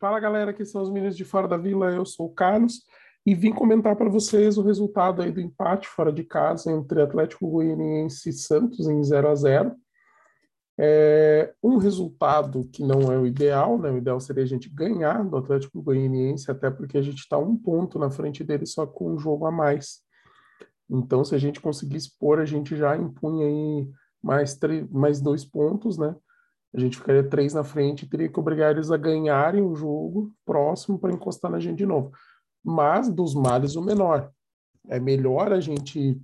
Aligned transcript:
Fala 0.00 0.18
galera, 0.18 0.50
aqui 0.50 0.64
são 0.64 0.80
os 0.80 0.90
meninos 0.90 1.14
de 1.14 1.26
Fora 1.26 1.46
da 1.46 1.58
Vila, 1.58 1.90
eu 1.90 2.06
sou 2.06 2.24
o 2.24 2.32
Carlos 2.32 2.86
e 3.26 3.34
vim 3.34 3.52
comentar 3.52 3.94
para 3.94 4.08
vocês 4.08 4.56
o 4.56 4.62
resultado 4.62 5.20
aí 5.20 5.30
do 5.30 5.42
empate 5.42 5.86
fora 5.86 6.10
de 6.10 6.24
casa 6.24 6.72
entre 6.72 7.02
Atlético 7.02 7.46
Goianiense 7.46 8.30
e 8.30 8.32
Santos 8.32 8.88
em 8.88 9.04
0 9.04 9.28
a 9.28 9.34
0 9.34 9.76
é 10.78 11.52
um 11.62 11.76
resultado 11.76 12.66
que 12.72 12.82
não 12.82 13.12
é 13.12 13.18
o 13.18 13.26
ideal, 13.26 13.78
né? 13.78 13.90
O 13.90 13.98
ideal 13.98 14.18
seria 14.18 14.42
a 14.42 14.46
gente 14.46 14.70
ganhar 14.70 15.22
do 15.22 15.36
Atlético 15.36 15.82
Goianiense, 15.82 16.50
até 16.50 16.70
porque 16.70 16.96
a 16.96 17.02
gente 17.02 17.18
está 17.18 17.36
um 17.36 17.54
ponto 17.54 17.98
na 17.98 18.10
frente 18.10 18.42
dele 18.42 18.64
só 18.64 18.86
com 18.86 19.12
um 19.12 19.18
jogo 19.18 19.44
a 19.44 19.52
mais. 19.52 19.98
Então, 20.88 21.22
se 21.22 21.34
a 21.34 21.38
gente 21.38 21.60
conseguisse 21.60 22.16
pôr, 22.18 22.40
a 22.40 22.46
gente 22.46 22.74
já 22.74 22.96
impunha 22.96 23.44
aí 23.44 23.90
mais, 24.22 24.58
mais 24.90 25.20
dois 25.20 25.44
pontos, 25.44 25.98
né? 25.98 26.16
A 26.74 26.78
gente 26.78 26.96
ficaria 26.96 27.28
três 27.28 27.52
na 27.52 27.64
frente 27.64 28.04
e 28.04 28.08
teria 28.08 28.28
que 28.28 28.38
obrigar 28.38 28.72
eles 28.72 28.90
a 28.90 28.96
ganharem 28.96 29.62
o 29.62 29.74
jogo 29.74 30.32
próximo 30.44 30.98
para 30.98 31.12
encostar 31.12 31.50
na 31.50 31.58
gente 31.58 31.78
de 31.78 31.86
novo. 31.86 32.12
Mas 32.64 33.08
dos 33.08 33.34
males 33.34 33.74
o 33.74 33.82
menor. 33.82 34.30
É 34.88 35.00
melhor 35.00 35.52
a 35.52 35.60
gente 35.60 36.20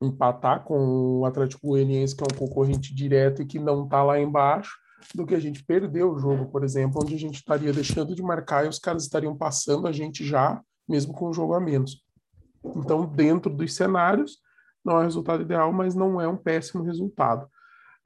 empatar 0.00 0.64
com 0.64 1.20
o 1.20 1.24
Atlético 1.26 1.68
Goianiense, 1.68 2.16
que 2.16 2.22
é 2.22 2.26
um 2.26 2.38
concorrente 2.38 2.94
direto 2.94 3.42
e 3.42 3.46
que 3.46 3.58
não 3.58 3.84
está 3.84 4.02
lá 4.02 4.20
embaixo, 4.20 4.76
do 5.14 5.26
que 5.26 5.34
a 5.34 5.40
gente 5.40 5.64
perder 5.64 6.04
o 6.04 6.18
jogo, 6.18 6.46
por 6.46 6.64
exemplo, 6.64 7.00
onde 7.02 7.14
a 7.14 7.18
gente 7.18 7.36
estaria 7.36 7.72
deixando 7.72 8.14
de 8.14 8.22
marcar 8.22 8.64
e 8.64 8.68
os 8.68 8.78
caras 8.78 9.04
estariam 9.04 9.36
passando 9.36 9.86
a 9.86 9.92
gente 9.92 10.24
já, 10.24 10.60
mesmo 10.88 11.12
com 11.12 11.28
o 11.28 11.32
jogo 11.32 11.54
a 11.54 11.60
menos. 11.60 12.02
Então, 12.74 13.06
dentro 13.06 13.54
dos 13.54 13.74
cenários, 13.74 14.38
não 14.84 14.96
é 14.96 15.00
o 15.00 15.04
resultado 15.04 15.42
ideal, 15.42 15.72
mas 15.72 15.94
não 15.94 16.20
é 16.20 16.26
um 16.26 16.36
péssimo 16.36 16.82
resultado. 16.82 17.48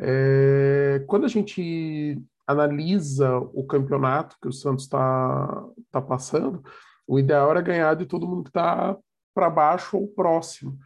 É, 0.03 1.05
quando 1.07 1.27
a 1.27 1.29
gente 1.29 2.19
analisa 2.47 3.39
o 3.53 3.65
campeonato 3.65 4.37
que 4.41 4.49
o 4.49 4.53
Santos 4.53 4.85
está 4.85 5.65
tá 5.93 6.01
passando, 6.01 6.65
o 7.07 7.19
ideal 7.19 7.51
era 7.51 7.61
ganhar 7.61 7.95
de 7.95 8.07
todo 8.07 8.27
mundo 8.27 8.45
que 8.45 8.51
está 8.51 8.97
para 9.35 9.51
baixo 9.51 9.99
ou 9.99 10.09
próximo. 10.09 10.79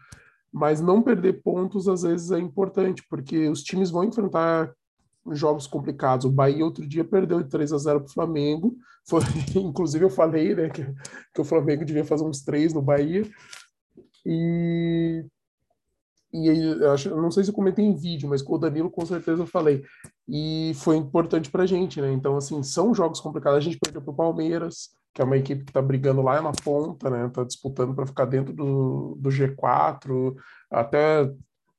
Mas 0.53 0.81
não 0.81 1.03
perder 1.03 1.43
pontos 1.43 1.89
às 1.89 2.03
vezes 2.03 2.31
é 2.33 2.39
importante, 2.39 3.05
porque 3.09 3.49
os 3.49 3.63
times 3.63 3.91
vão 3.91 4.05
enfrentar 4.05 4.73
jogos 5.31 5.67
complicados. 5.67 6.27
O 6.27 6.31
Bahia 6.31 6.65
outro 6.65 6.87
dia 6.87 7.05
perdeu 7.05 7.43
de 7.43 7.49
3 7.49 7.73
a 7.73 7.79
0 7.79 8.01
para 8.01 8.09
o 8.09 8.13
Flamengo. 8.13 8.77
Foi, 9.09 9.21
inclusive 9.57 10.05
eu 10.05 10.11
falei 10.11 10.55
né, 10.55 10.69
que, 10.69 10.85
que 11.35 11.41
o 11.41 11.45
Flamengo 11.45 11.85
devia 11.85 12.05
fazer 12.05 12.25
uns 12.25 12.43
três 12.43 12.75
no 12.75 12.83
Bahia. 12.83 13.29
E 14.27 15.25
e 16.35 16.49
eu 16.49 16.91
acho, 16.91 17.15
não 17.15 17.31
sei 17.31 17.45
se 17.45 17.51
eu 17.51 17.55
comentei 17.55 17.85
em 17.85 17.95
vídeo, 17.95 18.29
mas 18.29 18.43
com 18.43 18.55
o 18.55 18.59
Danilo 18.59 18.91
com 18.91 19.07
certeza 19.07 19.43
eu 19.43 19.47
falei. 19.47 19.85
E 20.27 20.73
foi 20.75 20.97
importante 20.97 21.49
pra 21.49 21.65
gente, 21.65 22.01
né? 22.01 22.13
Então, 22.13 22.37
assim, 22.37 22.61
são 22.61 22.93
jogos 22.93 23.21
complicados. 23.21 23.59
A 23.59 23.61
gente 23.61 23.79
perdeu 23.79 24.03
pro 24.03 24.13
Palmeiras, 24.13 24.91
que 25.15 25.23
é 25.23 25.25
uma 25.25 25.37
equipe 25.37 25.65
que 25.65 25.73
tá 25.73 25.81
brigando 25.81 26.23
lá 26.23 26.43
na 26.43 26.51
ponta, 26.51 27.09
né? 27.09 27.31
Tá 27.33 27.45
disputando 27.45 27.95
para 27.95 28.05
ficar 28.05 28.25
dentro 28.25 28.53
do, 28.53 29.17
do 29.17 29.31
G4, 29.31 30.35
até 30.69 31.31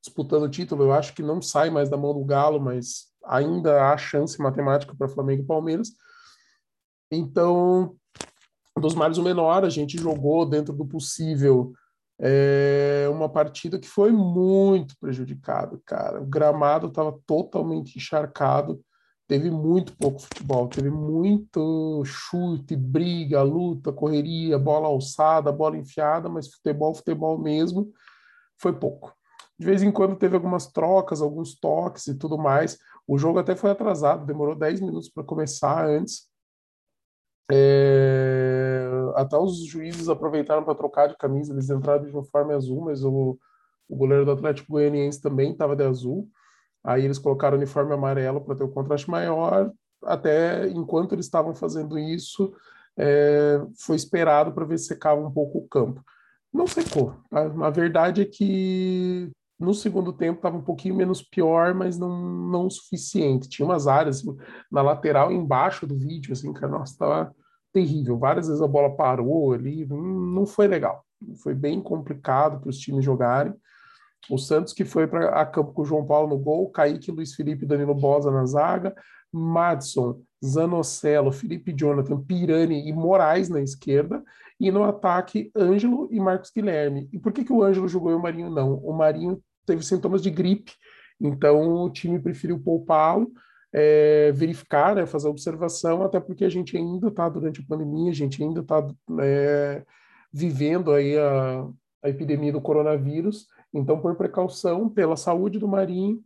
disputando 0.01 0.43
o 0.43 0.49
título. 0.49 0.83
Eu 0.83 0.93
acho 0.93 1.13
que 1.13 1.21
não 1.21 1.41
sai 1.41 1.69
mais 1.69 1.89
da 1.89 1.97
mão 1.97 2.13
do 2.13 2.23
Galo, 2.23 2.57
mas 2.57 3.07
ainda 3.25 3.91
há 3.91 3.97
chance 3.97 4.41
matemática 4.41 4.95
para 4.97 5.09
Flamengo 5.09 5.43
e 5.43 5.45
Palmeiras. 5.45 5.89
Então, 7.11 7.93
dos 8.79 8.95
males 8.95 9.17
o 9.17 9.23
menor, 9.23 9.65
a 9.65 9.69
gente 9.69 9.97
jogou 9.97 10.45
dentro 10.45 10.73
do 10.73 10.85
possível 10.85 11.73
é 12.19 13.07
uma 13.09 13.29
partida 13.29 13.79
que 13.79 13.87
foi 13.87 14.11
muito 14.11 14.95
prejudicada, 14.99 15.79
cara. 15.85 16.21
O 16.21 16.25
gramado 16.25 16.87
estava 16.87 17.17
totalmente 17.25 17.97
encharcado, 17.97 18.81
teve 19.27 19.49
muito 19.51 19.95
pouco 19.97 20.21
futebol, 20.21 20.67
teve 20.67 20.89
muito 20.89 22.03
chute, 22.05 22.75
briga, 22.75 23.41
luta, 23.41 23.91
correria, 23.91 24.57
bola 24.57 24.87
alçada, 24.87 25.51
bola 25.51 25.77
enfiada, 25.77 26.29
mas 26.29 26.53
futebol, 26.53 26.93
futebol 26.93 27.37
mesmo, 27.37 27.91
foi 28.57 28.73
pouco. 28.73 29.13
De 29.57 29.65
vez 29.65 29.81
em 29.81 29.91
quando 29.91 30.15
teve 30.17 30.35
algumas 30.35 30.67
trocas, 30.67 31.21
alguns 31.21 31.57
toques 31.57 32.07
e 32.07 32.15
tudo 32.15 32.37
mais. 32.37 32.77
O 33.07 33.17
jogo 33.17 33.39
até 33.39 33.55
foi 33.55 33.71
atrasado, 33.71 34.25
demorou 34.25 34.55
10 34.55 34.81
minutos 34.81 35.09
para 35.09 35.23
começar 35.23 35.85
antes. 35.87 36.27
É, 37.51 38.87
até 39.15 39.37
os 39.37 39.65
juízes 39.65 40.09
aproveitaram 40.09 40.63
para 40.63 40.75
trocar 40.75 41.07
de 41.07 41.17
camisa, 41.17 41.53
eles 41.53 41.69
entraram 41.69 42.03
de 42.03 42.15
uniforme 42.15 42.53
azul, 42.53 42.81
mas 42.81 43.03
o, 43.03 43.37
o 43.87 43.95
goleiro 43.95 44.25
do 44.25 44.31
Atlético 44.31 44.73
Goianiense 44.73 45.21
também 45.21 45.51
estava 45.51 45.75
de 45.75 45.83
azul. 45.83 46.27
Aí 46.83 47.03
eles 47.03 47.17
colocaram 47.17 47.55
o 47.55 47.57
uniforme 47.57 47.93
amarelo 47.93 48.41
para 48.41 48.55
ter 48.55 48.63
o 48.63 48.71
contraste 48.71 49.09
maior. 49.09 49.71
Até 50.03 50.67
enquanto 50.67 51.13
eles 51.13 51.25
estavam 51.25 51.55
fazendo 51.55 51.97
isso, 51.97 52.53
é, 52.97 53.59
foi 53.77 53.95
esperado 53.95 54.51
para 54.51 54.65
ver 54.65 54.77
se 54.77 54.85
secava 54.85 55.19
um 55.19 55.31
pouco 55.31 55.59
o 55.59 55.67
campo. 55.67 56.03
Não 56.53 56.67
secou. 56.67 57.15
Tá? 57.29 57.41
A 57.41 57.69
verdade 57.69 58.21
é 58.21 58.25
que 58.25 59.31
no 59.59 59.73
segundo 59.73 60.11
tempo 60.11 60.39
estava 60.39 60.57
um 60.57 60.61
pouquinho 60.61 60.95
menos 60.95 61.21
pior, 61.21 61.73
mas 61.73 61.97
não, 61.97 62.19
não 62.49 62.67
o 62.67 62.71
suficiente. 62.71 63.47
Tinha 63.47 63.65
umas 63.65 63.87
áreas 63.87 64.17
assim, 64.17 64.35
na 64.71 64.81
lateral 64.81 65.31
embaixo 65.31 65.87
do 65.87 65.97
vídeo, 65.97 66.33
assim, 66.33 66.53
que 66.53 66.67
nossa, 66.67 66.93
estava 66.93 67.35
terrível. 67.71 68.17
Várias 68.17 68.47
vezes 68.47 68.61
a 68.61 68.67
bola 68.67 68.95
parou 68.95 69.53
ali, 69.53 69.85
não 69.85 70.45
foi 70.45 70.67
legal. 70.67 71.05
Foi 71.41 71.53
bem 71.53 71.81
complicado 71.81 72.59
para 72.59 72.69
os 72.69 72.77
times 72.77 73.03
jogarem. 73.03 73.53
O 74.29 74.37
Santos 74.37 74.73
que 74.73 74.83
foi 74.83 75.07
para 75.07 75.29
a 75.29 75.45
campo 75.45 75.71
com 75.71 75.83
o 75.83 75.85
João 75.85 76.05
Paulo 76.05 76.29
no 76.29 76.37
gol, 76.37 76.69
Kaique, 76.71 77.11
Luiz 77.11 77.35
Felipe 77.35 77.65
Danilo 77.65 77.93
Bosa 77.93 78.31
na 78.31 78.45
zaga, 78.45 78.95
Madison, 79.31 80.21
Zanocelo, 80.43 81.31
Felipe 81.31 81.73
Jonathan, 81.73 82.19
Pirani 82.21 82.87
e 82.87 82.93
Moraes 82.93 83.49
na 83.49 83.61
esquerda, 83.61 84.23
e 84.59 84.71
no 84.71 84.83
ataque, 84.83 85.51
Ângelo 85.55 86.07
e 86.11 86.19
Marcos 86.19 86.51
Guilherme. 86.51 87.09
E 87.11 87.19
por 87.19 87.31
que, 87.33 87.43
que 87.43 87.51
o 87.51 87.63
Ângelo 87.63 87.87
jogou 87.87 88.11
e 88.11 88.15
o 88.15 88.21
Marinho 88.21 88.49
não? 88.49 88.75
O 88.75 88.93
Marinho 88.93 89.41
teve 89.65 89.83
sintomas 89.83 90.21
de 90.21 90.29
gripe, 90.29 90.71
então 91.19 91.83
o 91.83 91.89
time 91.89 92.19
preferiu 92.19 92.59
poupá-lo, 92.59 93.31
é, 93.73 94.31
verificar, 94.31 94.95
né, 94.95 95.05
fazer 95.05 95.27
observação, 95.27 96.03
até 96.03 96.19
porque 96.19 96.45
a 96.45 96.49
gente 96.49 96.77
ainda 96.77 97.09
está 97.09 97.27
durante 97.27 97.61
a 97.61 97.65
pandemia, 97.67 98.11
a 98.11 98.15
gente 98.15 98.41
ainda 98.41 98.61
está 98.61 98.87
é, 99.19 99.83
vivendo 100.31 100.91
aí 100.93 101.17
a, 101.17 101.67
a 102.03 102.09
epidemia 102.09 102.53
do 102.53 102.61
coronavírus, 102.61 103.47
então 103.73 103.99
por 103.99 104.15
precaução, 104.15 104.87
pela 104.87 105.17
saúde 105.17 105.59
do 105.59 105.67
Marinho, 105.67 106.21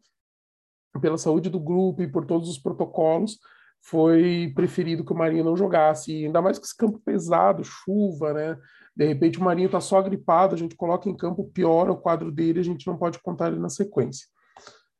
pela 1.01 1.17
saúde 1.17 1.49
do 1.49 1.59
grupo 1.59 2.01
e 2.01 2.07
por 2.07 2.25
todos 2.25 2.49
os 2.49 2.59
protocolos, 2.59 3.39
foi 3.81 4.51
preferido 4.55 5.03
que 5.03 5.13
o 5.13 5.17
Marinho 5.17 5.43
não 5.43 5.55
jogasse, 5.55 6.13
e 6.13 6.25
ainda 6.25 6.41
mais 6.41 6.59
com 6.59 6.65
esse 6.65 6.75
campo 6.75 6.99
pesado, 7.03 7.63
chuva, 7.63 8.33
né? 8.33 8.57
De 8.95 9.05
repente 9.05 9.39
o 9.39 9.43
Marinho 9.43 9.67
está 9.67 9.79
só 9.79 10.01
gripado, 10.01 10.53
a 10.53 10.57
gente 10.57 10.75
coloca 10.75 11.09
em 11.09 11.15
campo, 11.15 11.49
piora 11.53 11.91
o 11.91 11.97
quadro 11.97 12.31
dele, 12.31 12.59
a 12.59 12.63
gente 12.63 12.85
não 12.85 12.97
pode 12.97 13.19
contar 13.19 13.47
ele 13.47 13.59
na 13.59 13.69
sequência. 13.69 14.27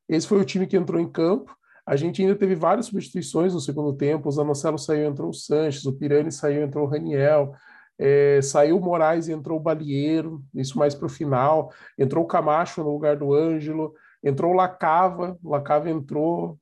Esse 0.08 0.28
foi 0.28 0.40
o 0.40 0.46
time 0.46 0.66
que 0.66 0.76
entrou 0.78 1.00
em 1.00 1.10
campo. 1.10 1.56
A 1.86 1.96
gente 1.96 2.22
ainda 2.22 2.36
teve 2.36 2.56
várias 2.56 2.88
substituições 2.88 3.54
no 3.54 3.60
segundo 3.60 3.94
tempo. 3.94 4.28
O 4.28 4.32
Zanocelo 4.32 4.78
saiu, 4.78 5.08
entrou 5.08 5.30
o 5.30 5.34
Sanches, 5.34 5.86
o 5.86 5.94
Pirani 5.94 6.32
saiu, 6.32 6.64
entrou 6.64 6.86
o 6.86 6.90
Raniel. 6.90 7.54
É, 7.98 8.40
saiu 8.42 8.78
o 8.78 8.82
Moraes 8.82 9.28
e 9.28 9.34
entrou 9.34 9.58
o 9.58 9.62
Balieiro, 9.62 10.42
isso 10.56 10.80
mais 10.80 10.96
para 10.96 11.06
o 11.06 11.10
final. 11.10 11.72
Entrou 11.98 12.24
o 12.24 12.28
Camacho 12.28 12.84
no 12.84 12.92
lugar 12.92 13.18
do 13.18 13.34
Ângelo. 13.34 13.94
Entrou 14.24 14.54
Lacava, 14.54 15.38
Lacava 15.44 15.90
entrou, 15.90 16.60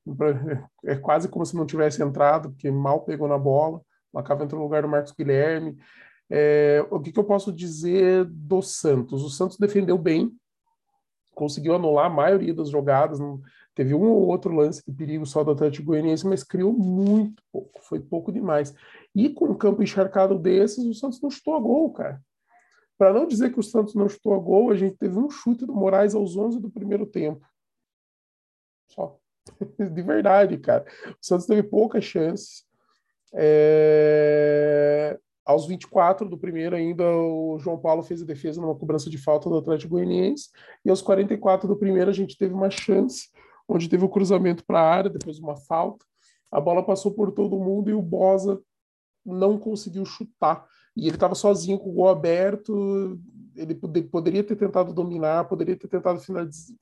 é 0.84 0.94
quase 0.94 1.28
como 1.28 1.44
se 1.44 1.56
não 1.56 1.66
tivesse 1.66 2.02
entrado, 2.02 2.50
porque 2.50 2.70
mal 2.70 3.00
pegou 3.02 3.26
na 3.26 3.38
bola. 3.38 3.80
Lacava 4.12 4.44
entrou 4.44 4.60
no 4.60 4.64
lugar 4.64 4.82
do 4.82 4.88
Marcos 4.88 5.12
Guilherme. 5.12 5.76
É, 6.30 6.84
o 6.90 7.00
que, 7.00 7.10
que, 7.10 7.18
eu 7.18 7.24
posso 7.24 7.52
dizer 7.52 8.24
do 8.26 8.62
Santos? 8.62 9.22
O 9.24 9.30
Santos 9.30 9.56
defendeu 9.58 9.98
bem, 9.98 10.30
conseguiu 11.34 11.74
anular 11.74 12.06
a 12.06 12.10
maioria 12.10 12.54
das 12.54 12.68
jogadas, 12.68 13.18
não, 13.18 13.40
teve 13.74 13.94
um 13.94 14.02
ou 14.02 14.26
outro 14.26 14.54
lance 14.54 14.82
de 14.86 14.92
perigo 14.92 15.24
só 15.24 15.42
do 15.42 15.52
Atlético 15.52 15.86
Goianiense, 15.86 16.26
mas 16.26 16.44
criou 16.44 16.72
muito 16.72 17.42
pouco, 17.50 17.80
foi 17.82 18.00
pouco 18.00 18.30
demais. 18.30 18.74
E 19.14 19.30
com 19.30 19.46
um 19.46 19.54
campo 19.54 19.82
encharcado 19.82 20.38
desses, 20.38 20.84
o 20.84 20.94
Santos 20.94 21.20
não 21.20 21.30
chutou 21.30 21.54
a 21.54 21.60
gol, 21.60 21.92
cara. 21.92 22.20
Para 22.98 23.12
não 23.12 23.28
dizer 23.28 23.52
que 23.52 23.60
o 23.60 23.62
Santos 23.62 23.94
não 23.94 24.08
chutou 24.08 24.34
a 24.34 24.38
gol, 24.38 24.72
a 24.72 24.76
gente 24.76 24.96
teve 24.96 25.16
um 25.16 25.30
chute 25.30 25.64
do 25.64 25.72
Moraes 25.72 26.16
aos 26.16 26.36
11 26.36 26.58
do 26.60 26.68
primeiro 26.68 27.06
tempo. 27.06 27.46
Só. 28.88 29.16
De 29.78 30.02
verdade, 30.02 30.58
cara. 30.58 30.84
O 31.10 31.16
Santos 31.20 31.46
teve 31.46 31.62
poucas 31.62 32.04
chances. 32.04 32.64
É... 33.32 35.16
Aos 35.46 35.66
24 35.66 36.28
do 36.28 36.36
primeiro, 36.36 36.76
ainda 36.76 37.04
o 37.08 37.58
João 37.58 37.78
Paulo 37.78 38.02
fez 38.02 38.20
a 38.20 38.26
defesa 38.26 38.60
numa 38.60 38.74
cobrança 38.74 39.08
de 39.08 39.16
falta 39.16 39.48
do 39.48 39.56
Atlético 39.56 39.92
Goianiense. 39.94 40.50
E 40.84 40.90
aos 40.90 41.00
44 41.00 41.66
do 41.66 41.76
primeiro, 41.76 42.10
a 42.10 42.12
gente 42.12 42.36
teve 42.36 42.52
uma 42.52 42.68
chance, 42.68 43.28
onde 43.66 43.88
teve 43.88 44.02
o 44.02 44.08
um 44.08 44.10
cruzamento 44.10 44.62
para 44.66 44.80
a 44.80 44.94
área, 44.94 45.08
depois 45.08 45.38
uma 45.38 45.56
falta. 45.56 46.04
A 46.50 46.60
bola 46.60 46.84
passou 46.84 47.12
por 47.12 47.32
todo 47.32 47.58
mundo 47.58 47.88
e 47.88 47.94
o 47.94 48.02
Bosa 48.02 48.60
não 49.24 49.58
conseguiu 49.58 50.04
chutar 50.04 50.66
e 50.96 51.06
ele 51.06 51.16
estava 51.16 51.34
sozinho 51.34 51.78
com 51.78 51.90
o 51.90 51.94
gol 51.94 52.08
aberto, 52.08 53.18
ele 53.54 53.74
poderia 53.74 54.44
ter 54.44 54.56
tentado 54.56 54.92
dominar, 54.92 55.44
poderia 55.44 55.76
ter 55.76 55.88
tentado 55.88 56.20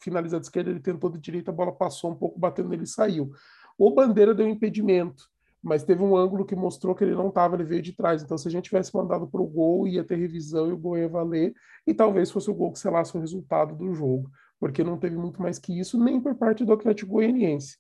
finalizar 0.00 0.40
de 0.40 0.46
esquerda, 0.46 0.70
ele 0.70 0.80
tentou 0.80 1.10
de 1.10 1.18
direita, 1.18 1.50
a 1.50 1.54
bola 1.54 1.72
passou 1.72 2.10
um 2.10 2.14
pouco, 2.14 2.38
batendo 2.38 2.68
nele 2.68 2.84
e 2.84 2.86
saiu. 2.86 3.30
O 3.78 3.90
Bandeira 3.90 4.34
deu 4.34 4.48
impedimento, 4.48 5.24
mas 5.62 5.84
teve 5.84 6.02
um 6.02 6.16
ângulo 6.16 6.44
que 6.44 6.54
mostrou 6.54 6.94
que 6.94 7.04
ele 7.04 7.14
não 7.14 7.28
estava, 7.28 7.56
ele 7.56 7.64
veio 7.64 7.82
de 7.82 7.94
trás. 7.94 8.22
Então, 8.22 8.38
se 8.38 8.46
a 8.46 8.50
gente 8.50 8.64
tivesse 8.64 8.94
mandado 8.94 9.26
para 9.26 9.40
o 9.40 9.46
gol, 9.46 9.86
ia 9.88 10.04
ter 10.04 10.16
revisão 10.16 10.68
e 10.68 10.72
o 10.72 10.78
gol 10.78 10.96
ia 10.98 11.08
valer, 11.08 11.54
e 11.86 11.94
talvez 11.94 12.30
fosse 12.30 12.50
o 12.50 12.54
gol 12.54 12.72
que 12.72 12.78
selasse 12.78 13.16
o 13.16 13.20
resultado 13.20 13.74
do 13.74 13.92
jogo, 13.94 14.30
porque 14.60 14.84
não 14.84 14.98
teve 14.98 15.16
muito 15.16 15.40
mais 15.42 15.58
que 15.58 15.78
isso, 15.78 16.02
nem 16.02 16.20
por 16.20 16.34
parte 16.34 16.64
do 16.64 16.72
Atlético 16.72 17.12
Goianiense. 17.12 17.76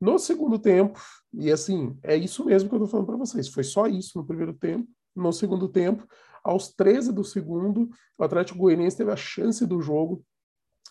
No 0.00 0.18
segundo 0.18 0.58
tempo, 0.58 1.00
e 1.34 1.50
assim, 1.50 1.98
é 2.02 2.14
isso 2.16 2.44
mesmo 2.44 2.68
que 2.68 2.74
eu 2.74 2.78
estou 2.78 2.90
falando 2.90 3.06
para 3.06 3.16
vocês, 3.16 3.48
foi 3.48 3.64
só 3.64 3.86
isso 3.86 4.16
no 4.16 4.24
primeiro 4.24 4.54
tempo. 4.54 4.88
No 5.18 5.32
segundo 5.32 5.68
tempo, 5.68 6.06
aos 6.44 6.68
13 6.68 7.12
do 7.12 7.24
segundo, 7.24 7.90
o 8.16 8.24
Atlético 8.24 8.58
Goianiense 8.60 8.96
teve 8.96 9.10
a 9.10 9.16
chance 9.16 9.66
do 9.66 9.80
jogo, 9.80 10.24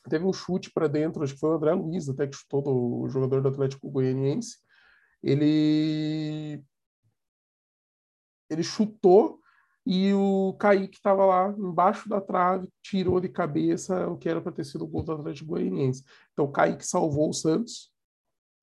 teve 0.09 0.25
um 0.25 0.33
chute 0.33 0.69
para 0.69 0.87
dentro, 0.87 1.23
acho 1.23 1.33
que 1.33 1.39
foi 1.39 1.51
o 1.51 1.53
André 1.53 1.73
Luiz 1.73 2.09
até 2.09 2.27
que 2.27 2.35
chutou 2.35 3.03
o 3.03 3.07
jogador 3.07 3.41
do 3.41 3.47
Atlético 3.47 3.89
Goianiense. 3.89 4.57
Ele 5.23 6.61
ele 8.49 8.63
chutou 8.63 9.39
e 9.85 10.13
o 10.13 10.53
Kaique 10.59 10.97
estava 10.97 11.25
lá 11.25 11.55
embaixo 11.57 12.09
da 12.09 12.19
trave, 12.19 12.69
tirou 12.81 13.19
de 13.19 13.29
cabeça 13.29 14.07
o 14.07 14.17
que 14.17 14.27
era 14.27 14.41
para 14.41 14.51
ter 14.51 14.65
sido 14.65 14.83
o 14.83 14.87
gol 14.87 15.03
do 15.03 15.13
Atlético 15.13 15.51
Goianiense. 15.51 16.03
Então 16.33 16.45
o 16.45 16.51
Kaique 16.51 16.85
salvou 16.85 17.29
o 17.29 17.33
Santos, 17.33 17.91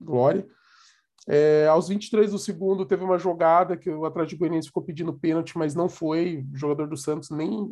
glória. 0.00 0.46
É, 1.26 1.67
aos 1.69 1.88
23 1.88 2.32
do 2.32 2.38
segundo, 2.38 2.85
teve 2.85 3.03
uma 3.03 3.19
jogada 3.19 3.76
que 3.76 3.88
o 3.88 4.05
Atlético 4.05 4.41
Goianiense 4.41 4.69
ficou 4.69 4.82
pedindo 4.82 5.19
pênalti, 5.19 5.56
mas 5.56 5.75
não 5.75 5.88
foi. 5.88 6.47
O 6.53 6.56
jogador 6.56 6.87
do 6.87 6.97
Santos 6.97 7.31
nem 7.31 7.69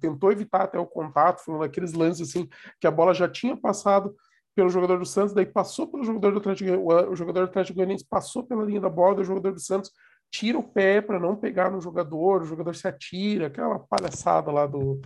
tentou 0.00 0.30
evitar 0.30 0.62
até 0.62 0.78
o 0.78 0.86
contato. 0.86 1.40
Foi 1.44 1.54
um 1.54 1.58
daqueles 1.58 1.92
lances 1.92 2.28
assim 2.28 2.48
que 2.80 2.86
a 2.86 2.90
bola 2.90 3.12
já 3.12 3.28
tinha 3.28 3.56
passado 3.56 4.14
pelo 4.54 4.68
jogador 4.68 4.98
do 4.98 5.06
Santos, 5.06 5.34
daí 5.34 5.46
passou 5.46 5.88
pelo 5.88 6.04
jogador 6.04 6.32
do 6.32 6.38
Atlético, 6.38 6.70
o 7.10 7.16
jogador 7.16 7.46
do 7.46 7.50
Atlético 7.50 7.76
Goianiense 7.76 8.04
passou 8.04 8.44
pela 8.44 8.62
linha 8.64 8.80
da 8.80 8.88
bola, 8.88 9.20
o 9.20 9.24
jogador 9.24 9.52
do 9.52 9.60
Santos 9.60 9.90
tira 10.30 10.58
o 10.58 10.62
pé 10.62 11.00
para 11.00 11.18
não 11.18 11.36
pegar 11.36 11.70
no 11.70 11.80
jogador, 11.80 12.42
o 12.42 12.44
jogador 12.44 12.74
se 12.74 12.86
atira, 12.86 13.46
aquela 13.46 13.78
palhaçada 13.78 14.50
lá 14.50 14.66
do 14.66 15.00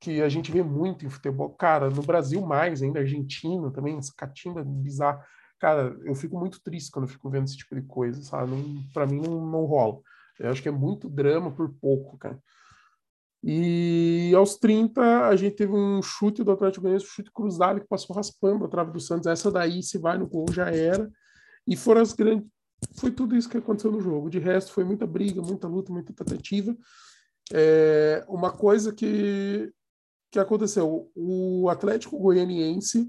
que 0.00 0.22
a 0.22 0.28
gente 0.28 0.52
vê 0.52 0.62
muito 0.62 1.04
em 1.04 1.08
futebol, 1.08 1.50
cara, 1.50 1.90
no 1.90 2.02
Brasil 2.02 2.40
mais, 2.42 2.82
ainda 2.82 3.00
argentino 3.00 3.72
também, 3.72 3.96
essa 3.96 4.12
catimba 4.16 4.62
bizarra 4.64 5.24
cara, 5.58 5.96
eu 6.04 6.14
fico 6.14 6.38
muito 6.38 6.60
triste 6.62 6.90
quando 6.90 7.06
eu 7.06 7.10
fico 7.10 7.30
vendo 7.30 7.44
esse 7.44 7.56
tipo 7.56 7.74
de 7.74 7.82
coisa, 7.82 8.22
sabe? 8.22 8.52
Para 8.92 9.06
mim 9.06 9.20
não, 9.20 9.46
não 9.46 9.64
rola. 9.64 10.00
Eu 10.38 10.50
acho 10.50 10.62
que 10.62 10.68
é 10.68 10.72
muito 10.72 11.08
drama 11.08 11.50
por 11.50 11.72
pouco, 11.80 12.18
cara. 12.18 12.38
E 13.42 14.32
aos 14.34 14.56
30, 14.56 15.28
a 15.28 15.36
gente 15.36 15.54
teve 15.54 15.72
um 15.72 16.02
chute 16.02 16.42
do 16.42 16.50
Atlético 16.50 16.82
Goianiense, 16.82 17.06
um 17.06 17.08
chute 17.08 17.30
cruzado 17.30 17.80
que 17.80 17.86
passou 17.86 18.14
raspando 18.14 18.64
a 18.64 18.68
trave 18.68 18.92
do 18.92 19.00
Santos. 19.00 19.26
Essa 19.26 19.50
daí, 19.50 19.82
se 19.82 19.98
vai 19.98 20.18
no 20.18 20.26
gol, 20.26 20.46
já 20.50 20.68
era. 20.70 21.08
E 21.66 21.76
foram 21.76 22.00
as 22.00 22.12
grandes. 22.12 22.48
Foi 22.96 23.10
tudo 23.10 23.36
isso 23.36 23.48
que 23.48 23.56
aconteceu 23.56 23.92
no 23.92 24.00
jogo. 24.00 24.28
De 24.28 24.38
resto, 24.38 24.72
foi 24.72 24.84
muita 24.84 25.06
briga, 25.06 25.40
muita 25.40 25.68
luta, 25.68 25.92
muita 25.92 26.12
tentativa. 26.12 26.76
É... 27.52 28.24
Uma 28.28 28.50
coisa 28.50 28.92
que, 28.92 29.72
que 30.30 30.38
aconteceu: 30.38 31.10
o 31.14 31.68
Atlético 31.70 32.18
Goianiense 32.18 33.08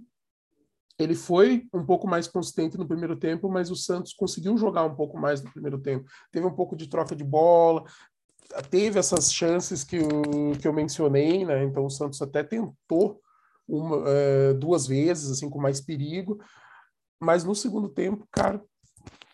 ele 0.99 1.15
foi 1.15 1.67
um 1.73 1.85
pouco 1.85 2.07
mais 2.07 2.27
consistente 2.27 2.77
no 2.77 2.87
primeiro 2.87 3.15
tempo, 3.15 3.49
mas 3.49 3.69
o 3.69 3.75
Santos 3.75 4.13
conseguiu 4.13 4.57
jogar 4.57 4.83
um 4.83 4.95
pouco 4.95 5.17
mais 5.17 5.43
no 5.43 5.51
primeiro 5.51 5.77
tempo. 5.77 6.09
Teve 6.31 6.45
um 6.45 6.53
pouco 6.53 6.75
de 6.75 6.87
troca 6.87 7.15
de 7.15 7.23
bola, 7.23 7.83
teve 8.69 8.97
essas 8.97 9.31
chances 9.31 9.83
que 9.83 9.97
eu, 9.97 10.57
que 10.59 10.67
eu 10.67 10.73
mencionei, 10.73 11.45
né? 11.45 11.63
Então 11.63 11.85
o 11.85 11.89
Santos 11.89 12.21
até 12.21 12.43
tentou 12.43 13.21
uma, 13.67 14.03
é, 14.07 14.53
duas 14.53 14.87
vezes, 14.87 15.29
assim, 15.29 15.49
com 15.49 15.59
mais 15.59 15.81
perigo, 15.81 16.39
mas 17.19 17.43
no 17.43 17.53
segundo 17.53 17.89
tempo, 17.89 18.27
cara, 18.31 18.63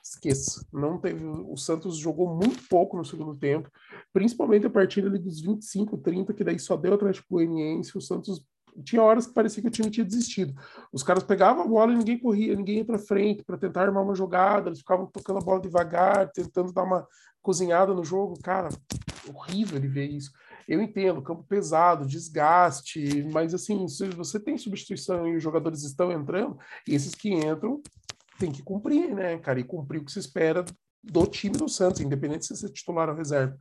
esqueça. 0.03 0.65
Não 0.73 0.97
teve. 0.97 1.23
O 1.25 1.55
Santos 1.55 1.97
jogou 1.97 2.35
muito 2.35 2.67
pouco 2.67 2.97
no 2.97 3.05
segundo 3.05 3.35
tempo, 3.35 3.69
principalmente 4.11 4.65
a 4.65 4.69
partir 4.69 5.05
ali 5.05 5.19
dos 5.19 5.41
25, 5.41 5.97
30, 5.97 6.33
que 6.33 6.43
daí 6.43 6.59
só 6.59 6.75
deu 6.75 6.91
o 6.91 6.95
Atlético 6.95 7.35
Goianiense. 7.35 7.97
O 7.97 8.01
Santos 8.01 8.45
tinha 8.83 9.01
horas 9.01 9.27
que 9.27 9.33
parecia 9.33 9.61
que 9.61 9.67
o 9.67 9.71
time 9.71 9.89
tinha 9.89 10.05
desistido. 10.05 10.53
Os 10.91 11.03
caras 11.03 11.23
pegavam 11.23 11.63
a 11.63 11.67
bola 11.67 11.93
e 11.93 11.97
ninguém 11.97 12.17
corria, 12.17 12.55
ninguém 12.55 12.77
ia 12.77 12.85
para 12.85 12.97
frente 12.97 13.43
para 13.43 13.57
tentar 13.57 13.83
armar 13.83 14.03
uma 14.03 14.15
jogada, 14.15 14.69
eles 14.69 14.79
ficavam 14.79 15.05
tocando 15.05 15.39
a 15.39 15.41
bola 15.41 15.61
devagar, 15.61 16.31
tentando 16.31 16.71
dar 16.71 16.83
uma 16.83 17.07
cozinhada 17.41 17.93
no 17.93 18.03
jogo. 18.03 18.39
Cara, 18.41 18.69
horrível 19.33 19.77
ele 19.77 19.87
ver 19.87 20.09
isso. 20.09 20.31
Eu 20.67 20.81
entendo, 20.81 21.21
campo 21.21 21.43
pesado, 21.43 22.05
desgaste, 22.05 23.27
mas 23.31 23.53
assim, 23.53 23.87
se 23.87 24.07
você 24.09 24.39
tem 24.39 24.57
substituição 24.57 25.27
e 25.27 25.35
os 25.35 25.43
jogadores 25.43 25.83
estão 25.83 26.11
entrando, 26.11 26.57
esses 26.87 27.13
que 27.13 27.33
entram 27.33 27.81
tem 28.39 28.51
que 28.51 28.63
cumprir, 28.63 29.13
né, 29.13 29.37
cara? 29.37 29.59
E 29.59 29.63
cumprir 29.63 30.01
o 30.01 30.05
que 30.05 30.11
se 30.11 30.19
espera 30.19 30.65
do 31.03 31.27
time 31.27 31.57
do 31.57 31.67
Santos, 31.67 32.01
independente 32.01 32.45
se 32.45 32.55
você 32.55 32.67
é 32.67 32.69
titular 32.69 33.09
ou 33.09 33.15
reserva. 33.15 33.57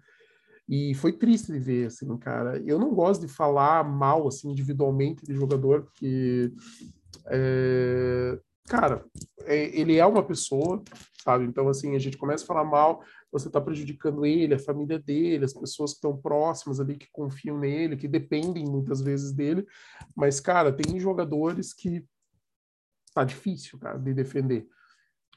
E 0.69 0.95
foi 0.95 1.13
triste 1.13 1.53
de 1.53 1.59
ver, 1.59 1.87
assim, 1.87 2.17
cara. 2.19 2.59
Eu 2.65 2.79
não 2.79 2.95
gosto 2.95 3.27
de 3.27 3.33
falar 3.33 3.85
mal, 3.85 4.27
assim, 4.29 4.51
individualmente 4.51 5.25
de 5.25 5.35
jogador, 5.35 5.83
porque, 5.83 6.53
é, 7.27 8.39
cara, 8.69 9.05
é, 9.45 9.79
ele 9.79 9.97
é 9.97 10.07
uma 10.07 10.23
pessoa, 10.23 10.83
sabe? 11.23 11.45
Então, 11.45 11.69
assim, 11.69 11.95
a 11.95 11.99
gente 11.99 12.17
começa 12.17 12.45
a 12.45 12.47
falar 12.47 12.65
mal, 12.65 13.03
você 13.31 13.49
está 13.49 13.61
prejudicando 13.61 14.25
ele, 14.25 14.55
a 14.55 14.59
família 14.59 14.99
dele, 14.99 15.45
as 15.45 15.53
pessoas 15.53 15.93
que 15.93 15.97
estão 15.97 16.17
próximas 16.17 16.81
ali, 16.81 16.97
que 16.97 17.09
confiam 17.11 17.59
nele, 17.59 17.97
que 17.97 18.09
dependem 18.09 18.65
muitas 18.65 19.01
vezes 19.01 19.33
dele. 19.33 19.67
Mas, 20.15 20.41
cara, 20.41 20.73
tem 20.73 20.99
jogadores 21.01 21.75
que 21.75 22.05
tá 23.15 23.25
difícil, 23.25 23.79
cara, 23.79 23.99
de 23.99 24.15
defender. 24.15 24.67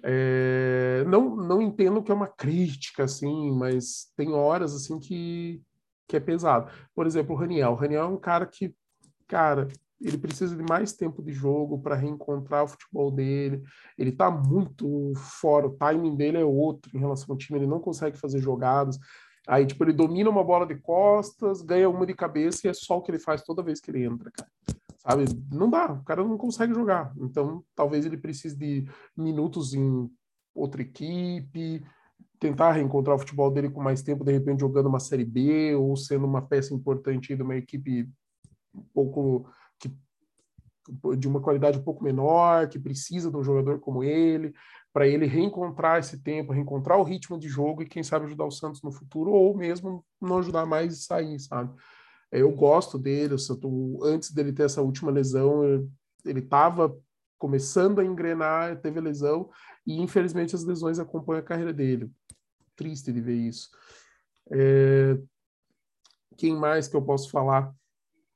É, 0.07 1.03
não, 1.07 1.35
não 1.35 1.59
entendo 1.59 2.03
que 2.03 2.11
é 2.11 2.15
uma 2.15 2.27
crítica, 2.27 3.05
assim, 3.05 3.51
mas 3.51 4.11
tem 4.15 4.31
horas, 4.31 4.75
assim, 4.75 4.99
que, 4.99 5.59
que 6.07 6.15
é 6.15 6.19
pesado. 6.19 6.71
Por 6.93 7.07
exemplo, 7.07 7.35
o 7.35 7.37
Raniel. 7.37 7.71
O 7.71 7.75
Raniel 7.75 8.03
é 8.03 8.07
um 8.07 8.17
cara 8.17 8.45
que, 8.45 8.75
cara, 9.27 9.67
ele 9.99 10.17
precisa 10.19 10.55
de 10.55 10.61
mais 10.61 10.93
tempo 10.93 11.23
de 11.23 11.31
jogo 11.33 11.79
para 11.81 11.95
reencontrar 11.95 12.63
o 12.63 12.67
futebol 12.67 13.09
dele. 13.09 13.63
Ele 13.97 14.11
tá 14.11 14.29
muito 14.29 15.11
fora, 15.15 15.65
o 15.65 15.75
timing 15.75 16.15
dele 16.15 16.37
é 16.37 16.45
outro 16.45 16.95
em 16.95 16.99
relação 16.99 17.33
ao 17.33 17.37
time, 17.37 17.57
ele 17.57 17.67
não 17.67 17.79
consegue 17.79 18.15
fazer 18.15 18.39
jogadas. 18.39 18.99
Aí, 19.47 19.65
tipo, 19.65 19.83
ele 19.83 19.93
domina 19.93 20.29
uma 20.29 20.43
bola 20.43 20.67
de 20.67 20.75
costas, 20.75 21.63
ganha 21.63 21.89
uma 21.89 22.05
de 22.05 22.13
cabeça 22.13 22.67
e 22.67 22.69
é 22.69 22.73
só 22.73 22.97
o 22.97 23.01
que 23.01 23.09
ele 23.09 23.19
faz 23.19 23.41
toda 23.41 23.63
vez 23.63 23.79
que 23.79 23.89
ele 23.89 24.03
entra, 24.03 24.29
cara 24.31 24.49
sabe? 25.07 25.25
Não 25.51 25.69
dá, 25.69 25.93
o 25.93 26.03
cara 26.03 26.23
não 26.23 26.37
consegue 26.37 26.73
jogar. 26.73 27.13
Então, 27.17 27.63
talvez 27.75 28.05
ele 28.05 28.17
precise 28.17 28.57
de 28.57 28.85
minutos 29.15 29.73
em 29.73 30.09
outra 30.53 30.81
equipe, 30.81 31.85
tentar 32.39 32.71
reencontrar 32.71 33.15
o 33.15 33.19
futebol 33.19 33.51
dele 33.51 33.69
com 33.69 33.81
mais 33.81 34.01
tempo, 34.01 34.23
de 34.23 34.31
repente 34.31 34.61
jogando 34.61 34.87
uma 34.87 34.99
Série 34.99 35.25
B 35.25 35.75
ou 35.75 35.95
sendo 35.95 36.25
uma 36.25 36.41
peça 36.41 36.73
importante 36.73 37.35
de 37.35 37.41
uma 37.41 37.55
equipe 37.55 38.09
um 38.73 38.83
pouco 38.93 39.47
que, 39.79 39.95
de 41.17 41.27
uma 41.27 41.41
qualidade 41.41 41.77
um 41.77 41.83
pouco 41.83 42.03
menor, 42.03 42.67
que 42.67 42.79
precisa 42.79 43.29
de 43.29 43.37
um 43.37 43.43
jogador 43.43 43.79
como 43.79 44.03
ele, 44.03 44.53
para 44.91 45.07
ele 45.07 45.25
reencontrar 45.25 45.99
esse 45.99 46.21
tempo, 46.21 46.53
reencontrar 46.53 46.97
o 46.97 47.03
ritmo 47.03 47.37
de 47.37 47.47
jogo 47.47 47.83
e 47.83 47.87
quem 47.87 48.01
sabe 48.01 48.25
ajudar 48.25 48.45
o 48.45 48.51
Santos 48.51 48.81
no 48.81 48.91
futuro 48.91 49.31
ou 49.31 49.55
mesmo 49.55 50.03
não 50.21 50.39
ajudar 50.39 50.65
mais 50.65 50.93
e 50.93 51.03
sair, 51.03 51.39
sabe? 51.39 51.73
Eu 52.31 52.51
gosto 52.51 52.97
dele, 52.97 53.33
eu, 53.33 53.99
antes 54.03 54.31
dele 54.31 54.51
ter 54.51 54.63
essa 54.63 54.81
última 54.81 55.11
lesão, 55.11 55.87
ele 56.25 56.39
estava 56.39 56.95
começando 57.37 57.99
a 57.99 58.05
engrenar, 58.05 58.79
teve 58.81 58.99
a 58.99 59.01
lesão, 59.01 59.49
e 59.85 60.01
infelizmente 60.01 60.55
as 60.55 60.63
lesões 60.63 60.99
acompanham 60.99 61.39
a 61.39 61.45
carreira 61.45 61.73
dele. 61.73 62.11
Triste 62.75 63.11
de 63.11 63.21
ver 63.21 63.35
isso. 63.35 63.69
É, 64.51 65.17
quem 66.37 66.55
mais 66.55 66.87
que 66.87 66.95
eu 66.95 67.01
posso 67.01 67.29
falar? 67.29 67.73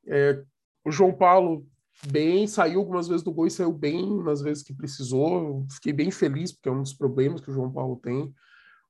É, 0.06 0.44
o 0.86 0.92
João 0.92 1.14
Paulo, 1.14 1.68
bem, 2.10 2.48
saiu 2.48 2.80
algumas 2.80 3.08
vezes 3.08 3.24
do 3.24 3.34
gol 3.34 3.48
e 3.48 3.52
saiu 3.52 3.74
bem 3.74 4.24
nas 4.24 4.42
vezes 4.42 4.64
que 4.64 4.74
precisou. 4.74 5.66
Fiquei 5.72 5.92
bem 5.92 6.12
feliz, 6.12 6.52
porque 6.52 6.70
é 6.70 6.72
um 6.72 6.84
dos 6.84 6.94
problemas 6.94 7.42
que 7.42 7.50
o 7.50 7.54
João 7.54 7.72
Paulo 7.72 7.98
tem 7.98 8.34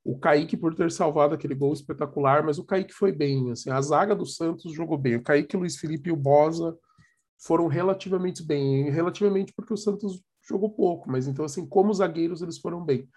o 0.10 0.18
Kaique 0.18 0.58
por 0.58 0.74
ter 0.74 0.90
salvado 0.92 1.36
aquele 1.36 1.54
gol 1.54 1.72
espetacular, 1.72 2.44
mas 2.44 2.58
o 2.58 2.64
Kaique 2.64 2.92
foi 2.92 3.12
bem, 3.12 3.52
assim, 3.52 3.70
a 3.70 3.80
zaga 3.80 4.16
do 4.16 4.26
Santos 4.26 4.74
jogou 4.74 4.98
bem. 4.98 5.18
O 5.18 5.22
Kaique, 5.22 5.56
Luiz 5.56 5.78
Felipe 5.78 6.10
e 6.10 6.12
o 6.12 6.16
Bosa 6.16 6.76
foram 7.38 7.68
relativamente 7.68 8.44
bem, 8.44 8.90
relativamente 8.90 9.54
porque 9.54 9.72
o 9.72 9.78
Santos 9.78 10.20
jogou 10.48 10.72
pouco, 10.72 11.10
mas 11.12 11.28
então 11.28 11.46
assim, 11.46 11.64
como 11.64 11.94
zagueiros 11.94 12.42
eles 12.42 12.58
foram 12.58 12.84
bem. 12.84 13.08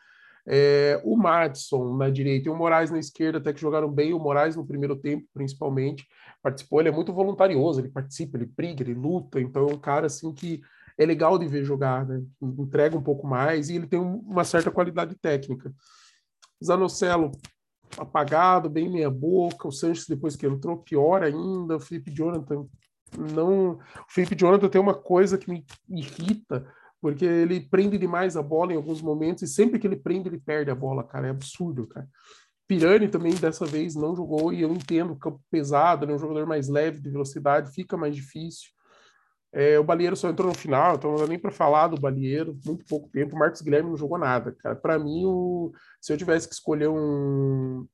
É, 0.47 1.01
o 1.03 1.17
Madison 1.17 1.97
na 1.97 2.11
direita 2.11 2.49
e 2.49 2.53
o 2.53 2.57
Moraes 2.57 2.91
na 2.91 2.99
esquerda 2.99 3.39
até 3.39 3.55
que 3.55 3.61
jogaram 3.61 3.91
bem, 3.91 4.13
o 4.13 4.19
Moraes 4.19 4.55
no 4.55 4.67
primeiro 4.67 4.97
tempo 4.97 5.27
principalmente, 5.33 6.07
participou, 6.43 6.81
ele 6.81 6.91
é 6.91 6.93
muito 6.93 7.13
voluntarioso, 7.13 7.81
ele 7.81 7.89
participa, 7.89 8.37
ele 8.37 8.45
briga, 8.45 8.83
ele 8.83 8.93
luta, 8.93 9.41
então 9.41 9.67
é 9.67 9.73
um 9.73 9.79
cara 9.79 10.09
assim 10.09 10.31
que 10.35 10.61
é 10.99 11.07
legal 11.07 11.39
de 11.39 11.47
ver 11.49 11.65
jogar, 11.65 12.07
né? 12.07 12.23
entrega 12.43 12.99
um 12.99 13.03
pouco 13.03 13.27
mais 13.27 13.71
e 13.71 13.77
ele 13.77 13.87
tem 13.87 13.99
uma 13.99 14.45
certa 14.45 14.71
qualidade 14.71 15.15
técnica. 15.15 15.73
Zanocelo 16.63 17.33
apagado, 17.99 18.71
bem 18.71 18.91
meia 18.91 19.11
boca, 19.11 19.69
o 19.69 19.73
Sanches 19.73 20.07
depois 20.07 20.35
que 20.35 20.47
entrou 20.47 20.79
pior 20.79 21.23
ainda, 21.23 21.77
o 21.77 21.81
Felipe 21.81 22.11
Jonathan 22.11 22.67
não, 23.19 23.73
o 23.73 23.81
Felipe 24.09 24.35
Jonathan 24.35 24.69
tem 24.69 24.81
uma 24.81 24.95
coisa 24.95 25.37
que 25.37 25.51
me 25.51 25.65
irrita, 25.89 26.67
porque 27.01 27.25
ele 27.25 27.61
prende 27.61 27.99
demais 27.99 28.37
a 28.37 28.43
bola 28.43 28.73
em 28.73 28.77
alguns 28.77 29.03
momentos 29.03 29.43
e 29.43 29.49
sempre 29.49 29.79
que 29.79 29.87
ele 29.87 29.97
prende, 29.97 30.29
ele 30.29 30.41
perde 30.41 30.71
a 30.71 30.75
bola, 30.75 31.05
cara. 31.05 31.27
É 31.27 31.31
absurdo, 31.31 31.87
cara. 31.87 32.09
Pirani 32.67 33.09
também 33.09 33.35
dessa 33.35 33.67
vez 33.67 33.95
não 33.95 34.17
jogou 34.17 34.53
e 34.53 34.63
eu 34.63 34.73
entendo, 34.73 35.17
campo 35.17 35.41
pesado, 35.51 36.05
ele 36.05 36.13
é 36.13 36.15
um 36.15 36.19
jogador 36.19 36.47
mais 36.47 36.69
leve 36.69 37.01
de 37.01 37.11
velocidade, 37.11 37.75
fica 37.75 37.97
mais 37.97 38.15
difícil. 38.15 38.71
É, 39.53 39.79
o 39.79 39.85
Balieiro 39.85 40.17
só 40.17 40.31
entrou 40.31 40.49
no 40.49 40.55
final, 40.57 40.95
então 40.95 41.11
não 41.13 41.19
dá 41.19 41.27
nem 41.27 41.39
para 41.39 41.51
falar 41.51 41.89
do 41.89 42.01
Balieiro, 42.01 42.59
muito 42.65 42.85
pouco 42.87 43.09
tempo. 43.11 43.37
O 43.37 43.39
Marcos 43.39 43.61
Guilherme 43.61 43.91
não 43.91 43.97
jogou 43.97 44.17
nada, 44.17 44.53
cara. 44.53 44.75
Para 44.75 44.99
mim, 44.99 45.25
o... 45.27 45.73
se 46.01 46.13
eu 46.13 46.17
tivesse 46.17 46.49
que 46.49 46.55
escolher 46.55 46.89
um, 46.89 47.87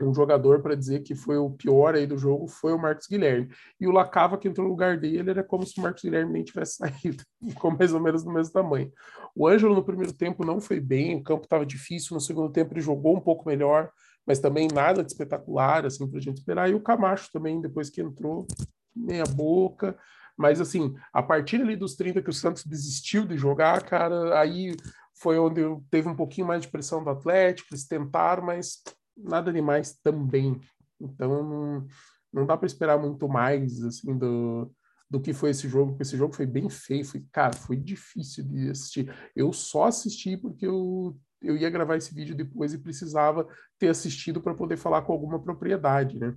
um 0.00 0.14
jogador 0.14 0.62
para 0.62 0.74
dizer 0.74 1.00
que 1.00 1.14
foi 1.14 1.36
o 1.38 1.50
pior 1.50 1.94
aí 1.94 2.06
do 2.06 2.18
jogo 2.18 2.46
foi 2.46 2.72
o 2.72 2.78
Marcos 2.78 3.06
Guilherme. 3.06 3.48
E 3.80 3.86
o 3.86 3.90
Lacava 3.90 4.36
que 4.36 4.48
entrou 4.48 4.66
no 4.66 4.72
lugar 4.72 4.98
dele 4.98 5.30
era 5.30 5.42
como 5.42 5.66
se 5.66 5.78
o 5.78 5.82
Marcos 5.82 6.02
Guilherme 6.02 6.32
nem 6.32 6.44
tivesse 6.44 6.76
saído, 6.78 7.24
ficou 7.48 7.70
mais 7.70 7.92
ou 7.92 8.00
menos 8.00 8.22
do 8.22 8.32
mesmo 8.32 8.52
tamanho. 8.52 8.92
O 9.34 9.46
Ângelo 9.46 9.74
no 9.74 9.84
primeiro 9.84 10.12
tempo 10.12 10.44
não 10.44 10.60
foi 10.60 10.80
bem, 10.80 11.16
o 11.16 11.22
campo 11.22 11.44
estava 11.44 11.64
difícil, 11.64 12.14
no 12.14 12.20
segundo 12.20 12.50
tempo 12.52 12.72
ele 12.72 12.80
jogou 12.80 13.16
um 13.16 13.20
pouco 13.20 13.48
melhor, 13.48 13.90
mas 14.26 14.38
também 14.38 14.68
nada 14.72 15.02
de 15.02 15.10
espetacular 15.10 15.86
assim 15.86 16.08
para 16.08 16.20
gente 16.20 16.38
esperar. 16.38 16.70
E 16.70 16.74
o 16.74 16.80
Camacho 16.80 17.30
também 17.32 17.60
depois 17.60 17.90
que 17.90 18.00
entrou 18.00 18.46
meia 18.94 19.24
boca, 19.24 19.96
mas 20.36 20.60
assim, 20.60 20.94
a 21.12 21.22
partir 21.22 21.60
ali 21.60 21.76
dos 21.76 21.94
30 21.96 22.22
que 22.22 22.30
o 22.30 22.32
Santos 22.32 22.64
desistiu 22.64 23.26
de 23.26 23.38
jogar, 23.38 23.82
cara, 23.82 24.38
aí 24.38 24.76
foi 25.14 25.38
onde 25.38 25.62
teve 25.90 26.08
um 26.08 26.16
pouquinho 26.16 26.46
mais 26.46 26.62
de 26.62 26.68
pressão 26.68 27.02
do 27.02 27.10
Atlético, 27.10 27.68
eles 27.72 27.86
tentaram, 27.86 28.44
mas 28.44 28.82
nada 29.16 29.52
demais 29.52 29.94
também. 30.02 30.60
Então 31.00 31.42
não, 31.42 31.86
não 32.32 32.46
dá 32.46 32.56
para 32.56 32.66
esperar 32.66 32.98
muito 32.98 33.26
mais 33.26 33.82
assim 33.82 34.16
do, 34.16 34.70
do 35.08 35.20
que 35.20 35.32
foi 35.32 35.50
esse 35.50 35.68
jogo, 35.68 35.92
porque 35.92 36.02
esse 36.02 36.16
jogo 36.16 36.34
foi 36.34 36.46
bem 36.46 36.68
feio, 36.68 37.04
foi, 37.04 37.24
cara, 37.32 37.54
foi 37.54 37.76
difícil 37.76 38.44
de 38.44 38.70
assistir. 38.70 39.14
Eu 39.34 39.52
só 39.52 39.84
assisti 39.84 40.36
porque 40.36 40.66
eu, 40.66 41.18
eu 41.40 41.56
ia 41.56 41.70
gravar 41.70 41.96
esse 41.96 42.14
vídeo 42.14 42.34
depois 42.34 42.74
e 42.74 42.78
precisava 42.78 43.48
ter 43.78 43.88
assistido 43.88 44.40
para 44.40 44.54
poder 44.54 44.76
falar 44.76 45.02
com 45.02 45.12
alguma 45.12 45.42
propriedade, 45.42 46.18
né? 46.18 46.36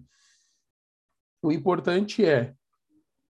O 1.41 1.51
importante 1.51 2.25
é 2.25 2.53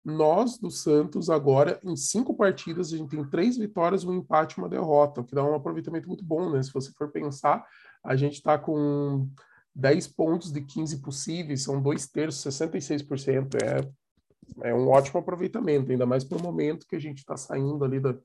nós 0.06 0.56
do 0.56 0.70
Santos 0.70 1.28
agora 1.28 1.80
em 1.82 1.96
cinco 1.96 2.32
partidas 2.32 2.92
a 2.92 2.96
gente 2.96 3.10
tem 3.10 3.24
três 3.24 3.58
vitórias, 3.58 4.04
um 4.04 4.14
empate, 4.14 4.54
e 4.56 4.62
uma 4.62 4.68
derrota, 4.68 5.20
o 5.20 5.24
que 5.24 5.34
dá 5.34 5.44
um 5.44 5.56
aproveitamento 5.56 6.06
muito 6.06 6.24
bom, 6.24 6.48
né? 6.48 6.62
Se 6.62 6.72
você 6.72 6.92
for 6.92 7.10
pensar, 7.10 7.66
a 8.04 8.14
gente 8.14 8.34
está 8.34 8.56
com 8.56 9.28
10 9.74 10.06
pontos 10.06 10.52
de 10.52 10.60
15 10.60 11.02
possíveis, 11.02 11.64
são 11.64 11.82
dois 11.82 12.06
terços, 12.06 12.54
66%. 12.54 13.56
É, 13.56 14.68
é 14.70 14.72
um 14.72 14.88
ótimo 14.88 15.18
aproveitamento, 15.18 15.90
ainda 15.90 16.06
mais 16.06 16.22
para 16.22 16.38
o 16.38 16.42
momento 16.42 16.86
que 16.86 16.94
a 16.94 17.00
gente 17.00 17.18
está 17.18 17.36
saindo 17.36 17.84
ali 17.84 17.98
da, 17.98 18.16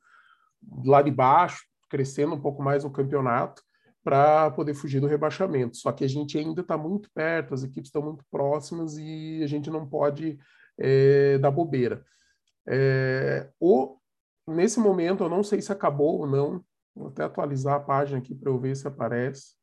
lá 0.86 1.02
de 1.02 1.10
baixo, 1.10 1.66
crescendo 1.90 2.36
um 2.36 2.40
pouco 2.40 2.62
mais 2.62 2.84
no 2.84 2.92
campeonato, 2.92 3.64
para 4.04 4.52
poder 4.52 4.76
fugir 4.76 5.00
do 5.00 5.08
rebaixamento. 5.08 5.78
Só 5.78 5.92
que 5.92 6.04
a 6.04 6.08
gente 6.08 6.38
ainda 6.38 6.62
está 6.62 6.78
muito 6.78 7.10
perto, 7.12 7.56
as 7.56 7.64
equipes 7.64 7.88
estão 7.88 8.04
muito 8.04 8.24
próximas 8.30 8.98
e 9.00 9.42
a 9.44 9.48
gente 9.48 9.72
não 9.72 9.88
pode 9.88 10.38
é, 10.80 11.38
dar 11.38 11.52
bobeira. 11.52 12.04
É, 12.68 13.50
o, 13.60 13.98
nesse 14.48 14.80
momento, 14.80 15.24
eu 15.24 15.30
não 15.30 15.44
sei 15.44 15.62
se 15.62 15.72
acabou 15.72 16.20
ou 16.20 16.28
não, 16.28 16.64
vou 16.96 17.08
até 17.08 17.24
atualizar 17.24 17.76
a 17.76 17.80
página 17.80 18.20
aqui 18.20 18.36
para 18.36 18.50
eu 18.50 18.60
ver 18.60 18.76
se 18.76 18.88
aparece. 18.88 19.56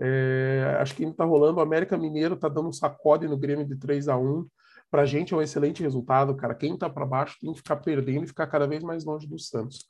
É, 0.00 0.76
acho 0.80 0.94
que 0.94 1.02
ainda 1.02 1.14
está 1.14 1.24
rolando. 1.24 1.58
O 1.58 1.62
América 1.62 1.96
Mineiro 1.96 2.34
está 2.34 2.48
dando 2.48 2.68
um 2.68 2.72
sacode 2.72 3.26
no 3.26 3.36
Grêmio 3.36 3.66
de 3.66 3.76
3 3.76 4.08
a 4.08 4.16
1 4.16 4.46
Para 4.90 5.02
a 5.02 5.06
gente 5.06 5.34
é 5.34 5.36
um 5.36 5.42
excelente 5.42 5.82
resultado, 5.82 6.34
cara. 6.36 6.54
Quem 6.54 6.74
está 6.74 6.88
para 6.88 7.04
baixo 7.04 7.36
tem 7.40 7.52
que 7.52 7.58
ficar 7.58 7.76
perdendo 7.76 8.24
e 8.24 8.28
ficar 8.28 8.46
cada 8.46 8.66
vez 8.66 8.82
mais 8.82 9.04
longe 9.04 9.26
do 9.26 9.38
Santos. 9.38 9.86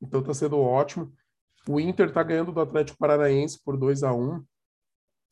Então 0.00 0.20
está 0.20 0.34
sendo 0.34 0.58
ótimo. 0.58 1.12
O 1.66 1.80
Inter 1.80 2.08
está 2.08 2.22
ganhando 2.22 2.52
do 2.52 2.60
Atlético 2.60 2.98
Paranaense 2.98 3.58
por 3.64 3.76
2 3.76 4.02
a 4.02 4.12
1 4.12 4.42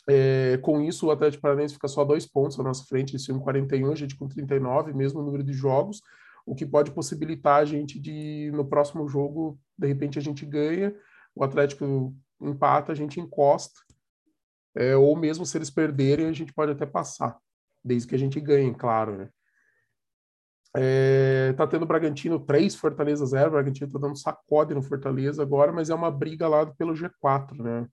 é, 0.09 0.59
com 0.59 0.81
isso, 0.81 1.07
o 1.07 1.11
Atlético 1.11 1.43
Paranaense 1.43 1.75
fica 1.75 1.89
só 1.89 2.05
dois 2.05 2.27
pontos 2.27 2.59
à 2.61 2.63
nossa 2.63 2.85
frente, 2.85 3.13
eles 3.13 3.27
ficam 3.27 3.41
41, 3.41 3.91
a 3.91 3.95
gente 3.95 4.17
com 4.17 4.29
39, 4.29 4.93
mesmo 4.93 5.23
número 5.23 5.43
de 5.43 5.53
jogos, 5.53 6.01
o 6.45 6.55
que 6.55 6.65
pode 6.65 6.93
possibilitar 6.93 7.61
a 7.61 7.65
gente 7.65 7.99
de, 7.99 8.51
no 8.55 8.65
próximo 8.65 9.09
jogo, 9.09 9.59
de 9.77 9.89
repente 9.89 10.19
a 10.19 10.23
gente 10.23 10.47
ganha, 10.47 10.95
o 11.35 11.43
Atlético 11.43 12.15
empata, 12.41 12.93
a 12.93 12.95
gente 12.95 13.19
encosta, 13.19 13.81
é, 14.77 14.95
ou 14.97 15.17
mesmo 15.17 15.45
se 15.45 15.59
eles 15.59 15.71
perderem, 15.71 16.27
a 16.27 16.33
gente 16.33 16.53
pode 16.53 16.71
até 16.71 16.87
passar, 16.87 17.37
desde 17.85 18.07
que 18.07 18.15
a 18.15 18.19
gente 18.19 18.39
ganhe, 18.41 18.73
claro, 18.75 19.17
né? 19.17 19.29
É, 20.79 21.55
tá 21.55 21.67
tendo 21.67 21.87
Bragantino 21.87 22.39
3, 22.39 22.75
Fortaleza 22.75 23.25
0, 23.25 23.53
Bragantino 23.53 23.91
tá 23.91 23.99
dando 23.99 24.17
sacode 24.17 24.75
no 24.75 24.83
Fortaleza 24.83 25.43
agora, 25.43 25.73
mas 25.73 25.89
é 25.89 25.95
uma 25.95 26.11
briga 26.11 26.47
lá 26.47 26.67
pelo 26.67 26.93
G4, 26.93 27.57
né? 27.63 27.89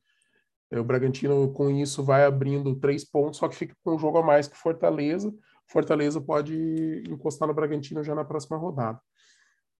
É, 0.74 0.80
o 0.80 0.84
Bragantino, 0.84 1.52
com 1.54 1.70
isso, 1.70 2.04
vai 2.04 2.26
abrindo 2.26 2.76
três 2.76 3.06
pontos, 3.06 3.40
só 3.40 3.48
que 3.48 3.56
fica 3.56 3.76
com 3.84 3.96
um 3.96 4.00
jogo 4.00 4.18
a 4.18 4.24
mais 4.24 4.48
que 4.48 4.58
Fortaleza. 4.58 5.34
Fortaleza 5.68 6.20
pode 6.20 7.04
encostar 7.08 7.48
no 7.48 7.54
Bragantino 7.54 8.04
já 8.04 8.16
na 8.16 8.26
próxima 8.26 8.58
rodada. 8.58 9.00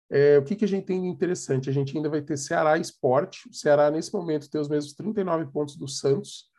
É, 0.10 0.38
o 0.38 0.44
que, 0.44 0.56
que 0.56 0.66
a 0.66 0.68
gente 0.68 0.86
tem 0.86 1.02
de 1.02 1.08
interessante? 1.08 1.70
A 1.70 1.74
gente 1.74 1.98
ainda 1.98 2.10
vai 2.10 2.22
ter 2.22 2.38
Ceará 2.38 2.78
Esporte. 2.78 3.50
O 3.50 3.54
Ceará, 3.54 3.90
nesse 3.90 4.14
momento, 4.14 4.50
tem 4.50 4.62
os 4.62 4.70
mesmos 4.70 4.94
39 4.94 5.48
pontos 5.48 5.76
do 5.76 5.88
Santos 5.88 6.54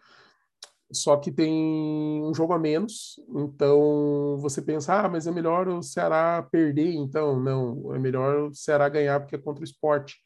só 0.93 1.17
que 1.17 1.31
tem 1.31 2.23
um 2.23 2.33
jogo 2.35 2.53
a 2.53 2.59
menos, 2.59 3.21
então 3.35 4.37
você 4.39 4.63
pensa, 4.63 4.95
ah, 5.01 5.09
mas 5.09 5.27
é 5.27 5.31
melhor 5.31 5.67
o 5.69 5.83
Ceará 5.83 6.47
perder, 6.51 6.95
então 6.95 7.41
não, 7.41 7.95
é 7.95 7.99
melhor 7.99 8.49
o 8.49 8.55
Ceará 8.55 8.89
ganhar 8.89 9.21
porque 9.21 9.35
é 9.35 9.39
contra 9.39 9.63
o 9.63 9.65
esporte. 9.65 10.17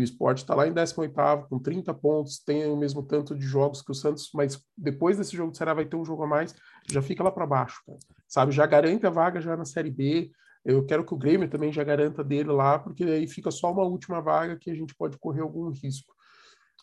O 0.00 0.04
esporte 0.04 0.38
está 0.38 0.54
lá 0.54 0.66
em 0.66 0.72
18º, 0.72 1.48
com 1.48 1.58
30 1.58 1.92
pontos, 1.94 2.38
tem 2.38 2.66
o 2.66 2.76
mesmo 2.76 3.02
tanto 3.02 3.34
de 3.34 3.44
jogos 3.44 3.82
que 3.82 3.90
o 3.90 3.94
Santos, 3.94 4.30
mas 4.34 4.62
depois 4.76 5.18
desse 5.18 5.36
jogo 5.36 5.50
do 5.52 5.56
Ceará 5.56 5.74
vai 5.74 5.84
ter 5.84 5.96
um 5.96 6.04
jogo 6.04 6.22
a 6.22 6.26
mais, 6.26 6.54
já 6.90 7.02
fica 7.02 7.22
lá 7.22 7.30
para 7.30 7.46
baixo, 7.46 7.82
cara. 7.86 7.98
sabe? 8.26 8.52
Já 8.52 8.66
garante 8.66 9.06
a 9.06 9.10
vaga 9.10 9.40
já 9.40 9.56
na 9.56 9.64
Série 9.64 9.90
B, 9.90 10.30
eu 10.64 10.84
quero 10.84 11.04
que 11.04 11.14
o 11.14 11.16
Grêmio 11.16 11.48
também 11.48 11.72
já 11.72 11.82
garanta 11.82 12.22
dele 12.22 12.50
lá, 12.50 12.78
porque 12.78 13.04
aí 13.04 13.26
fica 13.26 13.50
só 13.50 13.72
uma 13.72 13.82
última 13.82 14.20
vaga 14.20 14.56
que 14.56 14.70
a 14.70 14.74
gente 14.74 14.94
pode 14.94 15.18
correr 15.18 15.40
algum 15.40 15.70
risco. 15.70 16.12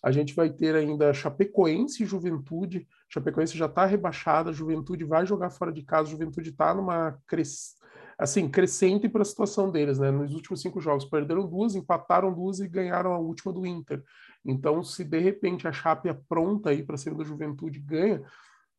A 0.03 0.11
gente 0.11 0.33
vai 0.33 0.49
ter 0.49 0.75
ainda 0.75 1.13
Chapecoense 1.13 2.03
e 2.03 2.05
Juventude. 2.05 2.87
Chapecoense 3.09 3.57
já 3.57 3.65
está 3.65 3.85
rebaixada, 3.85 4.53
Juventude 4.53 5.03
vai 5.03 5.25
jogar 5.25 5.49
fora 5.49 5.71
de 5.71 5.83
casa, 5.83 6.09
Juventude 6.09 6.49
está 6.49 6.73
numa 6.73 7.17
cres... 7.27 7.75
assim, 8.17 8.49
crescente 8.49 9.07
para 9.07 9.21
a 9.21 9.25
situação 9.25 9.71
deles, 9.71 9.99
né? 9.99 10.09
Nos 10.09 10.33
últimos 10.33 10.61
cinco 10.61 10.81
jogos 10.81 11.05
perderam 11.05 11.47
duas, 11.47 11.75
empataram 11.75 12.33
duas 12.33 12.59
e 12.59 12.67
ganharam 12.67 13.13
a 13.13 13.19
última 13.19 13.53
do 13.53 13.65
Inter. 13.65 14.03
Então, 14.43 14.83
se 14.83 15.03
de 15.03 15.19
repente 15.19 15.67
a 15.67 15.71
Chape 15.71 16.11
pronta 16.27 16.71
aí 16.71 16.83
para 16.83 16.97
ser 16.97 17.13
da 17.13 17.23
Juventude 17.23 17.79
ganha, 17.79 18.23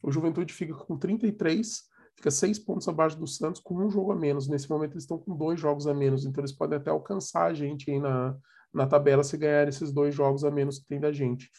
o 0.03 0.11
Juventude 0.11 0.53
fica 0.53 0.75
com 0.75 0.97
33, 0.97 1.83
fica 2.17 2.31
seis 2.31 2.59
pontos 2.59 2.89
abaixo 2.89 3.19
do 3.19 3.27
Santos 3.27 3.61
com 3.61 3.77
um 3.77 3.91
jogo 3.91 4.13
a 4.13 4.17
menos. 4.17 4.49
Nesse 4.49 4.69
momento 4.69 4.93
eles 4.93 5.05
estão 5.05 5.19
com 5.19 5.37
dois 5.37 5.61
jogos 5.61 5.87
a 5.87 5.95
menos, 5.95 6.25
então 6.25 6.41
eles 6.41 6.53
podem 6.53 6.79
até 6.79 6.91
alcançar 6.91 7.47
a 7.47 7.55
gente 7.55 7.91
aí 7.91 8.01
na, 8.01 8.37
na 8.73 8.87
tabela 8.87 9.23
se 9.23 9.37
ganhar 9.37 9.69
esses 9.69 9.93
dois 9.93 10.15
jogos 10.15 10.45
a 10.45 10.51
menos 10.51 10.79
que 10.81 10.87
tem 10.87 10.99
da 10.99 11.13
gente. 11.13 11.51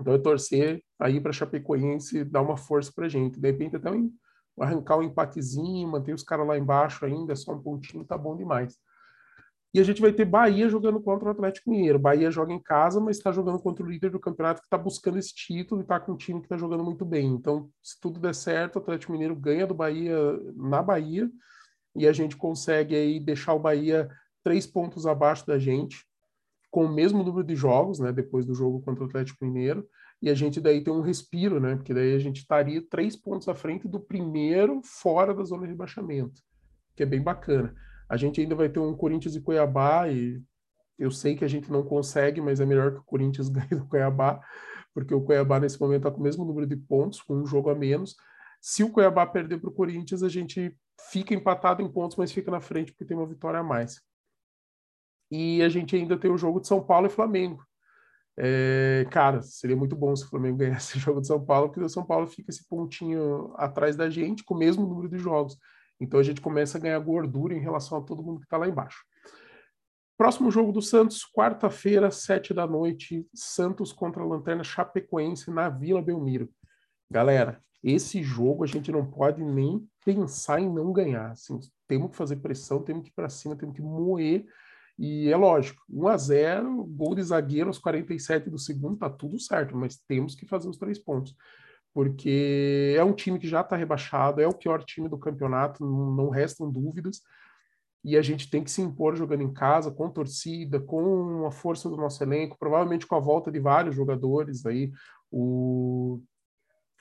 Então 0.00 0.12
é 0.12 0.18
torcer 0.18 0.82
aí 0.98 1.20
para 1.20 1.32
Chapecoense 1.32 2.24
dar 2.24 2.42
uma 2.42 2.56
força 2.56 2.92
para 2.92 3.08
gente. 3.08 3.38
De 3.38 3.50
repente 3.50 3.76
até 3.76 3.90
um, 3.90 4.12
arrancar 4.58 4.98
um 4.98 5.02
empatezinho, 5.02 5.88
manter 5.88 6.14
os 6.14 6.22
caras 6.22 6.46
lá 6.46 6.56
embaixo 6.56 7.04
ainda, 7.04 7.36
só 7.36 7.52
um 7.52 7.62
pontinho, 7.62 8.04
tá 8.04 8.16
bom 8.16 8.36
demais. 8.36 8.78
E 9.74 9.80
a 9.80 9.84
gente 9.84 10.00
vai 10.00 10.10
ter 10.10 10.24
Bahia 10.24 10.70
jogando 10.70 10.98
contra 11.00 11.28
o 11.28 11.30
Atlético 11.30 11.70
Mineiro. 11.70 11.98
Bahia 11.98 12.30
joga 12.30 12.50
em 12.50 12.58
casa, 12.58 12.98
mas 12.98 13.18
está 13.18 13.30
jogando 13.30 13.58
contra 13.58 13.84
o 13.84 13.88
líder 13.88 14.10
do 14.10 14.18
campeonato 14.18 14.62
que 14.62 14.66
está 14.66 14.78
buscando 14.78 15.18
esse 15.18 15.34
título 15.34 15.80
e 15.80 15.84
está 15.84 16.00
com 16.00 16.12
um 16.12 16.16
time 16.16 16.40
que 16.40 16.46
está 16.46 16.56
jogando 16.56 16.82
muito 16.82 17.04
bem. 17.04 17.26
Então, 17.26 17.68
se 17.82 18.00
tudo 18.00 18.18
der 18.18 18.34
certo, 18.34 18.76
o 18.76 18.78
Atlético 18.78 19.12
Mineiro 19.12 19.36
ganha 19.36 19.66
do 19.66 19.74
Bahia 19.74 20.16
na 20.54 20.82
Bahia 20.82 21.30
e 21.94 22.08
a 22.08 22.12
gente 22.12 22.36
consegue 22.36 22.94
aí 22.94 23.20
deixar 23.20 23.52
o 23.52 23.58
Bahia 23.58 24.08
três 24.42 24.66
pontos 24.66 25.06
abaixo 25.06 25.46
da 25.46 25.58
gente, 25.58 26.06
com 26.70 26.86
o 26.86 26.92
mesmo 26.92 27.22
número 27.22 27.44
de 27.44 27.54
jogos, 27.54 27.98
né, 27.98 28.12
depois 28.12 28.46
do 28.46 28.54
jogo 28.54 28.80
contra 28.80 29.04
o 29.04 29.06
Atlético 29.06 29.44
Mineiro, 29.44 29.86
e 30.20 30.30
a 30.30 30.34
gente 30.34 30.60
daí 30.60 30.82
tem 30.82 30.92
um 30.92 31.00
respiro, 31.02 31.60
né, 31.60 31.76
porque 31.76 31.92
daí 31.92 32.14
a 32.14 32.18
gente 32.18 32.38
estaria 32.38 32.82
três 32.82 33.14
pontos 33.14 33.48
à 33.48 33.54
frente 33.54 33.86
do 33.86 34.00
primeiro 34.00 34.80
fora 34.82 35.34
da 35.34 35.44
zona 35.44 35.64
de 35.64 35.70
rebaixamento, 35.70 36.40
que 36.94 37.02
é 37.02 37.06
bem 37.06 37.22
bacana. 37.22 37.74
A 38.08 38.16
gente 38.16 38.40
ainda 38.40 38.54
vai 38.54 38.68
ter 38.68 38.78
um 38.78 38.96
Corinthians 38.96 39.34
e 39.34 39.40
Cuiabá, 39.40 40.08
e 40.08 40.42
eu 40.98 41.10
sei 41.10 41.36
que 41.36 41.44
a 41.44 41.48
gente 41.48 41.70
não 41.70 41.82
consegue, 41.82 42.40
mas 42.40 42.60
é 42.60 42.66
melhor 42.66 42.92
que 42.92 42.98
o 42.98 43.04
Corinthians 43.04 43.48
ganhe 43.50 43.68
do 43.68 43.86
Cuiabá, 43.86 44.40
porque 44.94 45.14
o 45.14 45.20
Cuiabá 45.20 45.60
nesse 45.60 45.80
momento 45.80 46.06
está 46.06 46.10
com 46.10 46.20
o 46.20 46.22
mesmo 46.22 46.44
número 46.44 46.66
de 46.66 46.76
pontos, 46.76 47.20
com 47.20 47.34
um 47.34 47.46
jogo 47.46 47.68
a 47.68 47.74
menos. 47.74 48.16
Se 48.60 48.82
o 48.82 48.90
Cuiabá 48.90 49.26
perder 49.26 49.60
para 49.60 49.68
o 49.68 49.74
Corinthians, 49.74 50.22
a 50.22 50.28
gente 50.28 50.74
fica 51.10 51.34
empatado 51.34 51.82
em 51.82 51.92
pontos, 51.92 52.16
mas 52.16 52.32
fica 52.32 52.50
na 52.50 52.60
frente 52.60 52.92
porque 52.92 53.04
tem 53.04 53.16
uma 53.16 53.26
vitória 53.26 53.60
a 53.60 53.62
mais. 53.62 54.00
E 55.30 55.62
a 55.62 55.68
gente 55.68 55.94
ainda 55.94 56.16
tem 56.16 56.30
o 56.30 56.38
jogo 56.38 56.60
de 56.60 56.68
São 56.68 56.82
Paulo 56.82 57.06
e 57.06 57.10
Flamengo. 57.10 57.62
É, 58.38 59.06
cara, 59.10 59.40
seria 59.42 59.76
muito 59.76 59.96
bom 59.96 60.14
se 60.14 60.24
o 60.24 60.28
Flamengo 60.28 60.58
ganhasse 60.58 60.96
o 60.96 61.00
jogo 61.00 61.20
de 61.20 61.26
São 61.26 61.44
Paulo, 61.44 61.68
porque 61.68 61.84
o 61.84 61.88
São 61.88 62.04
Paulo 62.04 62.26
fica 62.26 62.50
esse 62.50 62.68
pontinho 62.68 63.54
atrás 63.56 63.96
da 63.96 64.10
gente 64.10 64.44
com 64.44 64.54
o 64.54 64.58
mesmo 64.58 64.86
número 64.86 65.08
de 65.08 65.18
jogos. 65.18 65.58
Então 66.00 66.20
a 66.20 66.22
gente 66.22 66.40
começa 66.40 66.76
a 66.76 66.80
ganhar 66.80 66.98
gordura 66.98 67.54
em 67.54 67.60
relação 67.60 67.98
a 67.98 68.02
todo 68.02 68.22
mundo 68.22 68.40
que 68.40 68.46
está 68.46 68.56
lá 68.56 68.68
embaixo. 68.68 69.04
Próximo 70.18 70.50
jogo 70.50 70.72
do 70.72 70.80
Santos, 70.80 71.26
quarta-feira, 71.30 72.10
sete 72.10 72.54
da 72.54 72.66
noite, 72.66 73.26
Santos 73.34 73.92
contra 73.92 74.22
a 74.22 74.26
Lanterna 74.26 74.64
Chapecoense 74.64 75.50
na 75.50 75.68
Vila 75.68 76.00
Belmiro. 76.00 76.50
Galera, 77.10 77.62
esse 77.84 78.22
jogo 78.22 78.64
a 78.64 78.66
gente 78.66 78.90
não 78.90 79.04
pode 79.04 79.44
nem 79.44 79.86
pensar 80.04 80.60
em 80.60 80.72
não 80.72 80.92
ganhar. 80.92 81.32
Assim, 81.32 81.60
temos 81.86 82.10
que 82.10 82.16
fazer 82.16 82.36
pressão, 82.36 82.82
temos 82.82 83.02
que 83.02 83.10
ir 83.10 83.12
para 83.12 83.28
cima, 83.28 83.56
temos 83.56 83.76
que 83.76 83.82
moer. 83.82 84.46
E 84.98 85.28
é 85.30 85.36
lógico, 85.36 85.82
1 85.90 86.08
a 86.08 86.16
0 86.16 86.84
gol 86.84 87.14
de 87.14 87.22
zagueiro 87.22 87.68
aos 87.68 87.78
47 87.78 88.48
do 88.48 88.58
segundo, 88.58 88.96
tá 88.96 89.10
tudo 89.10 89.38
certo, 89.38 89.76
mas 89.76 89.98
temos 90.08 90.34
que 90.34 90.46
fazer 90.46 90.68
os 90.68 90.78
três 90.78 90.98
pontos. 90.98 91.34
Porque 91.92 92.94
é 92.96 93.04
um 93.04 93.12
time 93.12 93.38
que 93.38 93.48
já 93.48 93.60
está 93.60 93.76
rebaixado, 93.76 94.40
é 94.40 94.46
o 94.46 94.54
pior 94.54 94.82
time 94.84 95.08
do 95.08 95.18
campeonato, 95.18 95.84
não, 95.84 96.10
não 96.10 96.28
restam 96.30 96.70
dúvidas 96.70 97.20
e 98.06 98.16
a 98.16 98.22
gente 98.22 98.48
tem 98.48 98.62
que 98.62 98.70
se 98.70 98.80
impor 98.80 99.16
jogando 99.16 99.42
em 99.42 99.52
casa, 99.52 99.90
com 99.90 100.08
torcida, 100.08 100.78
com 100.78 101.44
a 101.44 101.50
força 101.50 101.90
do 101.90 101.96
nosso 101.96 102.22
elenco, 102.22 102.56
provavelmente 102.56 103.04
com 103.04 103.16
a 103.16 103.20
volta 103.20 103.50
de 103.50 103.58
vários 103.58 103.96
jogadores 103.96 104.64
aí. 104.64 104.92
O, 105.28 106.22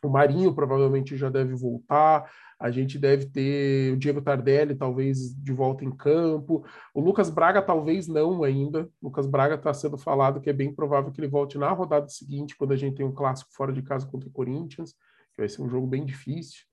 o 0.04 0.10
Marinho 0.10 0.54
provavelmente 0.54 1.18
já 1.18 1.30
deve 1.30 1.56
voltar, 1.56 2.32
a 2.60 2.72
gente 2.72 2.98
deve 2.98 3.26
ter 3.26 3.94
o 3.94 3.98
Diego 3.98 4.22
Tardelli 4.22 4.76
talvez 4.76 5.34
de 5.36 5.52
volta 5.52 5.84
em 5.84 5.92
campo, 5.92 6.66
o 6.94 7.02
Lucas 7.02 7.30
Braga 7.30 7.62
talvez 7.62 8.08
não 8.08 8.44
ainda. 8.44 8.90
O 9.02 9.08
Lucas 9.08 9.28
Braga 9.28 9.56
está 9.56 9.74
sendo 9.74 9.98
falado 9.98 10.40
que 10.40 10.50
é 10.50 10.54
bem 10.54 10.74
provável 10.74 11.12
que 11.12 11.20
ele 11.20 11.28
volte 11.28 11.58
na 11.58 11.72
rodada 11.72 12.08
seguinte, 12.08 12.56
quando 12.56 12.74
a 12.74 12.78
gente 12.78 12.96
tem 12.96 13.06
um 13.06 13.14
clássico 13.14 13.52
fora 13.54 13.74
de 13.74 13.82
casa 13.82 14.08
contra 14.08 14.30
o 14.30 14.32
Corinthians, 14.32 14.92
que 15.34 15.42
vai 15.42 15.50
ser 15.50 15.62
um 15.62 15.70
jogo 15.70 15.88
bem 15.88 16.06
difícil 16.06 16.66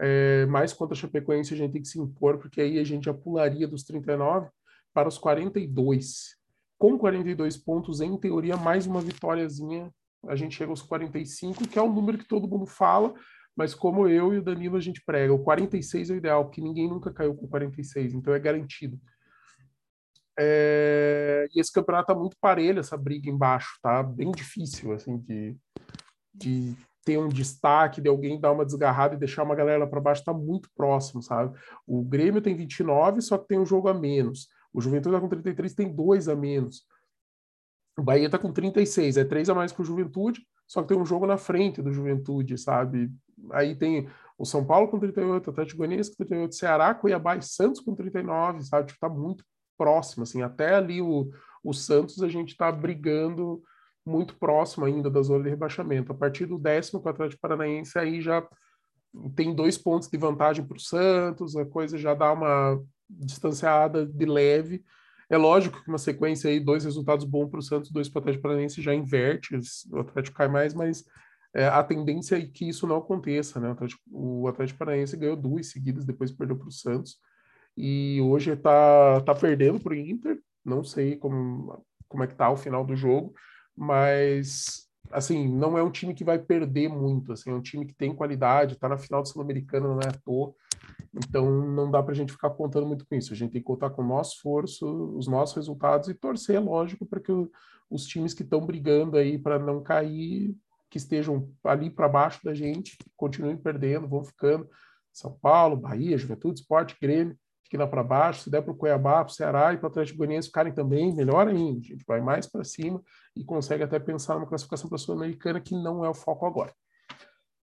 é, 0.00 0.46
mais 0.46 0.72
contra 0.72 0.96
a 0.96 0.98
Chapecoense 0.98 1.52
a 1.52 1.56
gente 1.56 1.72
tem 1.72 1.82
que 1.82 1.88
se 1.88 2.00
impor, 2.00 2.38
porque 2.38 2.62
aí 2.62 2.78
a 2.78 2.84
gente 2.84 3.04
já 3.04 3.12
pularia 3.12 3.68
dos 3.68 3.84
39 3.84 4.48
para 4.94 5.08
os 5.08 5.18
42. 5.18 6.36
Com 6.78 6.98
42 6.98 7.58
pontos, 7.58 8.00
em 8.00 8.16
teoria, 8.16 8.56
mais 8.56 8.86
uma 8.86 9.02
vitóriazinha, 9.02 9.92
a 10.28 10.36
gente 10.36 10.56
chega 10.56 10.70
aos 10.70 10.82
45, 10.82 11.66
que 11.66 11.78
é 11.78 11.82
um 11.82 11.92
número 11.92 12.18
que 12.18 12.28
todo 12.28 12.48
mundo 12.48 12.66
fala, 12.66 13.14
mas 13.56 13.74
como 13.74 14.08
eu 14.08 14.32
e 14.32 14.38
o 14.38 14.42
Danilo 14.42 14.76
a 14.76 14.80
gente 14.80 15.02
prega, 15.04 15.32
o 15.32 15.42
46 15.42 16.10
é 16.10 16.14
o 16.14 16.16
ideal, 16.16 16.44
porque 16.44 16.60
ninguém 16.60 16.88
nunca 16.88 17.12
caiu 17.12 17.34
com 17.34 17.48
46, 17.48 18.14
então 18.14 18.32
é 18.32 18.38
garantido. 18.38 18.98
É... 20.38 21.46
E 21.54 21.60
esse 21.60 21.72
campeonato 21.72 22.12
tá 22.12 22.14
muito 22.14 22.36
parelho, 22.40 22.80
essa 22.80 22.96
briga 22.96 23.28
embaixo, 23.28 23.78
tá 23.82 24.02
bem 24.02 24.30
difícil, 24.30 24.92
assim, 24.92 25.18
de, 25.18 25.56
de 26.32 26.74
ter 27.04 27.18
um 27.18 27.28
destaque 27.28 28.00
de 28.00 28.08
alguém 28.08 28.40
dar 28.40 28.52
uma 28.52 28.64
desgarrada 28.64 29.14
e 29.14 29.18
deixar 29.18 29.42
uma 29.42 29.54
galera 29.54 29.80
lá 29.80 29.86
para 29.86 30.00
baixo 30.00 30.20
está 30.20 30.32
muito 30.32 30.68
próximo, 30.74 31.22
sabe? 31.22 31.58
O 31.86 32.02
Grêmio 32.02 32.40
tem 32.40 32.54
29, 32.54 33.20
só 33.20 33.38
que 33.38 33.48
tem 33.48 33.58
um 33.58 33.66
jogo 33.66 33.88
a 33.88 33.94
menos. 33.94 34.48
O 34.72 34.80
Juventude 34.80 35.14
está 35.14 35.20
com 35.20 35.28
33, 35.28 35.74
tem 35.74 35.92
dois 35.92 36.28
a 36.28 36.36
menos. 36.36 36.84
O 38.00 38.02
Bahia 38.02 38.26
está 38.26 38.38
com 38.38 38.50
36, 38.50 39.18
é 39.18 39.24
três 39.24 39.50
a 39.50 39.54
mais 39.54 39.72
que 39.72 39.82
o 39.82 39.84
Juventude, 39.84 40.40
só 40.66 40.80
que 40.80 40.88
tem 40.88 40.96
um 40.96 41.04
jogo 41.04 41.26
na 41.26 41.36
frente 41.36 41.82
do 41.82 41.92
Juventude, 41.92 42.56
sabe? 42.56 43.12
Aí 43.52 43.74
tem 43.74 44.08
o 44.38 44.46
São 44.46 44.64
Paulo 44.64 44.88
com 44.88 44.98
38, 44.98 45.46
o 45.46 45.50
Atlético 45.50 45.78
Goianiense 45.78 46.10
com 46.10 46.16
38, 46.16 46.54
Ceará, 46.54 46.94
Cuiabá 46.94 47.36
e 47.36 47.42
Santos 47.42 47.78
com 47.80 47.94
39, 47.94 48.62
sabe? 48.62 48.86
Tipo, 48.86 49.00
tá 49.00 49.08
muito 49.10 49.44
próximo, 49.76 50.22
assim. 50.22 50.40
Até 50.40 50.74
ali 50.74 51.02
o, 51.02 51.30
o 51.62 51.74
Santos 51.74 52.22
a 52.22 52.28
gente 52.28 52.52
está 52.52 52.72
brigando 52.72 53.62
muito 54.06 54.34
próximo 54.36 54.86
ainda 54.86 55.10
da 55.10 55.20
zona 55.20 55.44
de 55.44 55.50
rebaixamento. 55.50 56.12
A 56.12 56.14
partir 56.14 56.46
do 56.46 56.58
décimo 56.58 57.02
com 57.02 57.08
o 57.08 57.12
Atlético 57.12 57.42
Paranaense, 57.42 57.98
aí 57.98 58.22
já 58.22 58.42
tem 59.36 59.54
dois 59.54 59.76
pontos 59.76 60.08
de 60.08 60.16
vantagem 60.16 60.64
para 60.64 60.78
o 60.78 60.80
Santos, 60.80 61.54
a 61.54 61.66
coisa 61.66 61.98
já 61.98 62.14
dá 62.14 62.32
uma 62.32 62.82
distanciada 63.10 64.06
de 64.06 64.24
leve. 64.24 64.82
É 65.30 65.36
lógico 65.36 65.80
que 65.80 65.88
uma 65.88 65.98
sequência 65.98 66.50
aí, 66.50 66.58
dois 66.58 66.84
resultados 66.84 67.24
bons 67.24 67.48
para 67.48 67.60
o 67.60 67.62
Santos, 67.62 67.90
dois 67.90 68.08
para 68.08 68.18
o 68.18 68.22
Atlético 68.22 68.42
Paranaense 68.42 68.82
já 68.82 68.92
inverte, 68.92 69.56
o 69.92 70.00
Atlético 70.00 70.36
cai 70.36 70.48
mais, 70.48 70.74
mas 70.74 71.04
é, 71.54 71.66
a 71.66 71.82
tendência 71.84 72.36
é 72.36 72.44
que 72.44 72.68
isso 72.68 72.84
não 72.84 72.96
aconteça, 72.96 73.60
né? 73.60 73.68
O 73.68 73.72
Atlético, 73.72 74.02
o 74.10 74.48
Atlético 74.48 74.78
Paranaense 74.80 75.16
ganhou 75.16 75.36
duas 75.36 75.70
seguidas, 75.70 76.04
depois 76.04 76.32
perdeu 76.32 76.56
para 76.56 76.66
o 76.66 76.72
Santos, 76.72 77.18
e 77.76 78.20
hoje 78.20 78.50
está 78.50 79.20
tá 79.20 79.32
perdendo 79.32 79.78
para 79.78 79.92
o 79.92 79.96
Inter, 79.96 80.40
não 80.64 80.82
sei 80.82 81.16
como, 81.16 81.84
como 82.08 82.24
é 82.24 82.26
que 82.26 82.34
tá 82.34 82.50
o 82.50 82.56
final 82.56 82.84
do 82.84 82.96
jogo, 82.96 83.32
mas 83.76 84.89
assim, 85.10 85.48
não 85.48 85.76
é 85.76 85.82
um 85.82 85.90
time 85.90 86.14
que 86.14 86.24
vai 86.24 86.38
perder 86.38 86.88
muito, 86.88 87.32
assim, 87.32 87.50
é 87.50 87.54
um 87.54 87.60
time 87.60 87.86
que 87.86 87.94
tem 87.94 88.14
qualidade, 88.14 88.74
está 88.74 88.88
na 88.88 88.98
final 88.98 89.22
do 89.22 89.28
Sul-Americano, 89.28 89.88
não 89.88 90.00
é 90.00 90.08
à 90.08 90.12
toa, 90.12 90.54
então 91.14 91.50
não 91.50 91.90
dá 91.90 92.02
para 92.02 92.12
a 92.12 92.16
gente 92.16 92.32
ficar 92.32 92.50
contando 92.50 92.86
muito 92.86 93.06
com 93.06 93.14
isso, 93.14 93.32
a 93.32 93.36
gente 93.36 93.52
tem 93.52 93.60
que 93.60 93.66
contar 93.66 93.90
com 93.90 94.02
o 94.02 94.06
nosso 94.06 94.36
esforço, 94.36 94.86
os 95.16 95.26
nossos 95.26 95.56
resultados 95.56 96.08
e 96.08 96.14
torcer, 96.14 96.62
lógico, 96.62 97.04
para 97.06 97.20
que 97.20 97.32
o, 97.32 97.50
os 97.90 98.06
times 98.06 98.32
que 98.32 98.42
estão 98.42 98.64
brigando 98.64 99.16
aí 99.16 99.38
para 99.38 99.58
não 99.58 99.82
cair, 99.82 100.54
que 100.88 100.98
estejam 100.98 101.48
ali 101.64 101.90
para 101.90 102.08
baixo 102.08 102.40
da 102.44 102.54
gente, 102.54 102.96
continuem 103.16 103.56
perdendo, 103.56 104.08
vão 104.08 104.24
ficando, 104.24 104.68
São 105.12 105.32
Paulo, 105.32 105.76
Bahia, 105.76 106.18
Juventude, 106.18 106.60
Esporte, 106.60 106.96
Grêmio, 107.00 107.36
fique 107.70 107.76
lá 107.76 107.86
para 107.86 108.02
baixo, 108.02 108.42
se 108.42 108.50
der 108.50 108.62
para 108.62 108.72
o 108.72 108.74
Cuiabá, 108.74 109.24
para 109.24 109.30
o 109.30 109.34
Ceará 109.34 109.72
e 109.72 109.76
para 109.76 109.86
o 109.86 109.90
Atlético 109.90 110.18
Goianiense 110.18 110.48
ficarem 110.48 110.72
também, 110.72 111.14
melhor 111.14 111.46
ainda, 111.46 111.78
a 111.78 111.82
gente 111.82 112.04
vai 112.04 112.20
mais 112.20 112.44
para 112.44 112.64
cima 112.64 113.00
e 113.36 113.44
consegue 113.44 113.84
até 113.84 113.96
pensar 114.00 114.34
numa 114.34 114.46
classificação 114.46 114.88
para 114.88 114.96
a 114.96 114.98
Sul-Americana 114.98 115.60
que 115.60 115.74
não 115.76 116.04
é 116.04 116.08
o 116.08 116.14
foco 116.14 116.44
agora. 116.46 116.74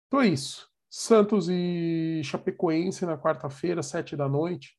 Então 0.06 0.22
é 0.22 0.28
isso. 0.28 0.66
Santos 0.88 1.48
e 1.50 2.22
Chapecoense 2.24 3.04
na 3.04 3.18
quarta-feira, 3.18 3.82
sete 3.82 4.16
da 4.16 4.28
noite. 4.28 4.76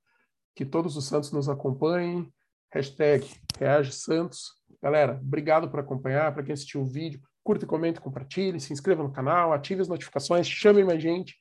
Que 0.56 0.66
todos 0.66 0.98
os 0.98 1.06
Santos 1.06 1.32
nos 1.32 1.48
acompanhem. 1.48 2.32
Hashtag 2.72 3.28
Reage 3.60 3.92
Santos. 3.92 4.52
Galera, 4.82 5.20
obrigado 5.22 5.70
por 5.70 5.80
acompanhar. 5.80 6.34
Para 6.34 6.44
quem 6.44 6.54
assistiu 6.54 6.82
o 6.82 6.86
vídeo, 6.86 7.20
curta, 7.44 7.66
comente, 7.66 8.02
compartilhe, 8.02 8.60
se 8.60 8.74
inscreva 8.74 9.04
no 9.04 9.12
canal, 9.12 9.54
ative 9.54 9.82
as 9.82 9.88
notificações, 9.88 10.48
chame 10.48 10.84
mais 10.84 11.02
gente. 11.02 11.36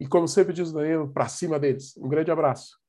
E 0.00 0.06
como 0.06 0.26
sempre 0.26 0.52
diz 0.52 0.70
o 0.70 0.74
Danilo, 0.74 1.12
para 1.12 1.28
cima 1.28 1.58
deles. 1.58 1.94
Um 1.96 2.08
grande 2.08 2.30
abraço. 2.30 2.83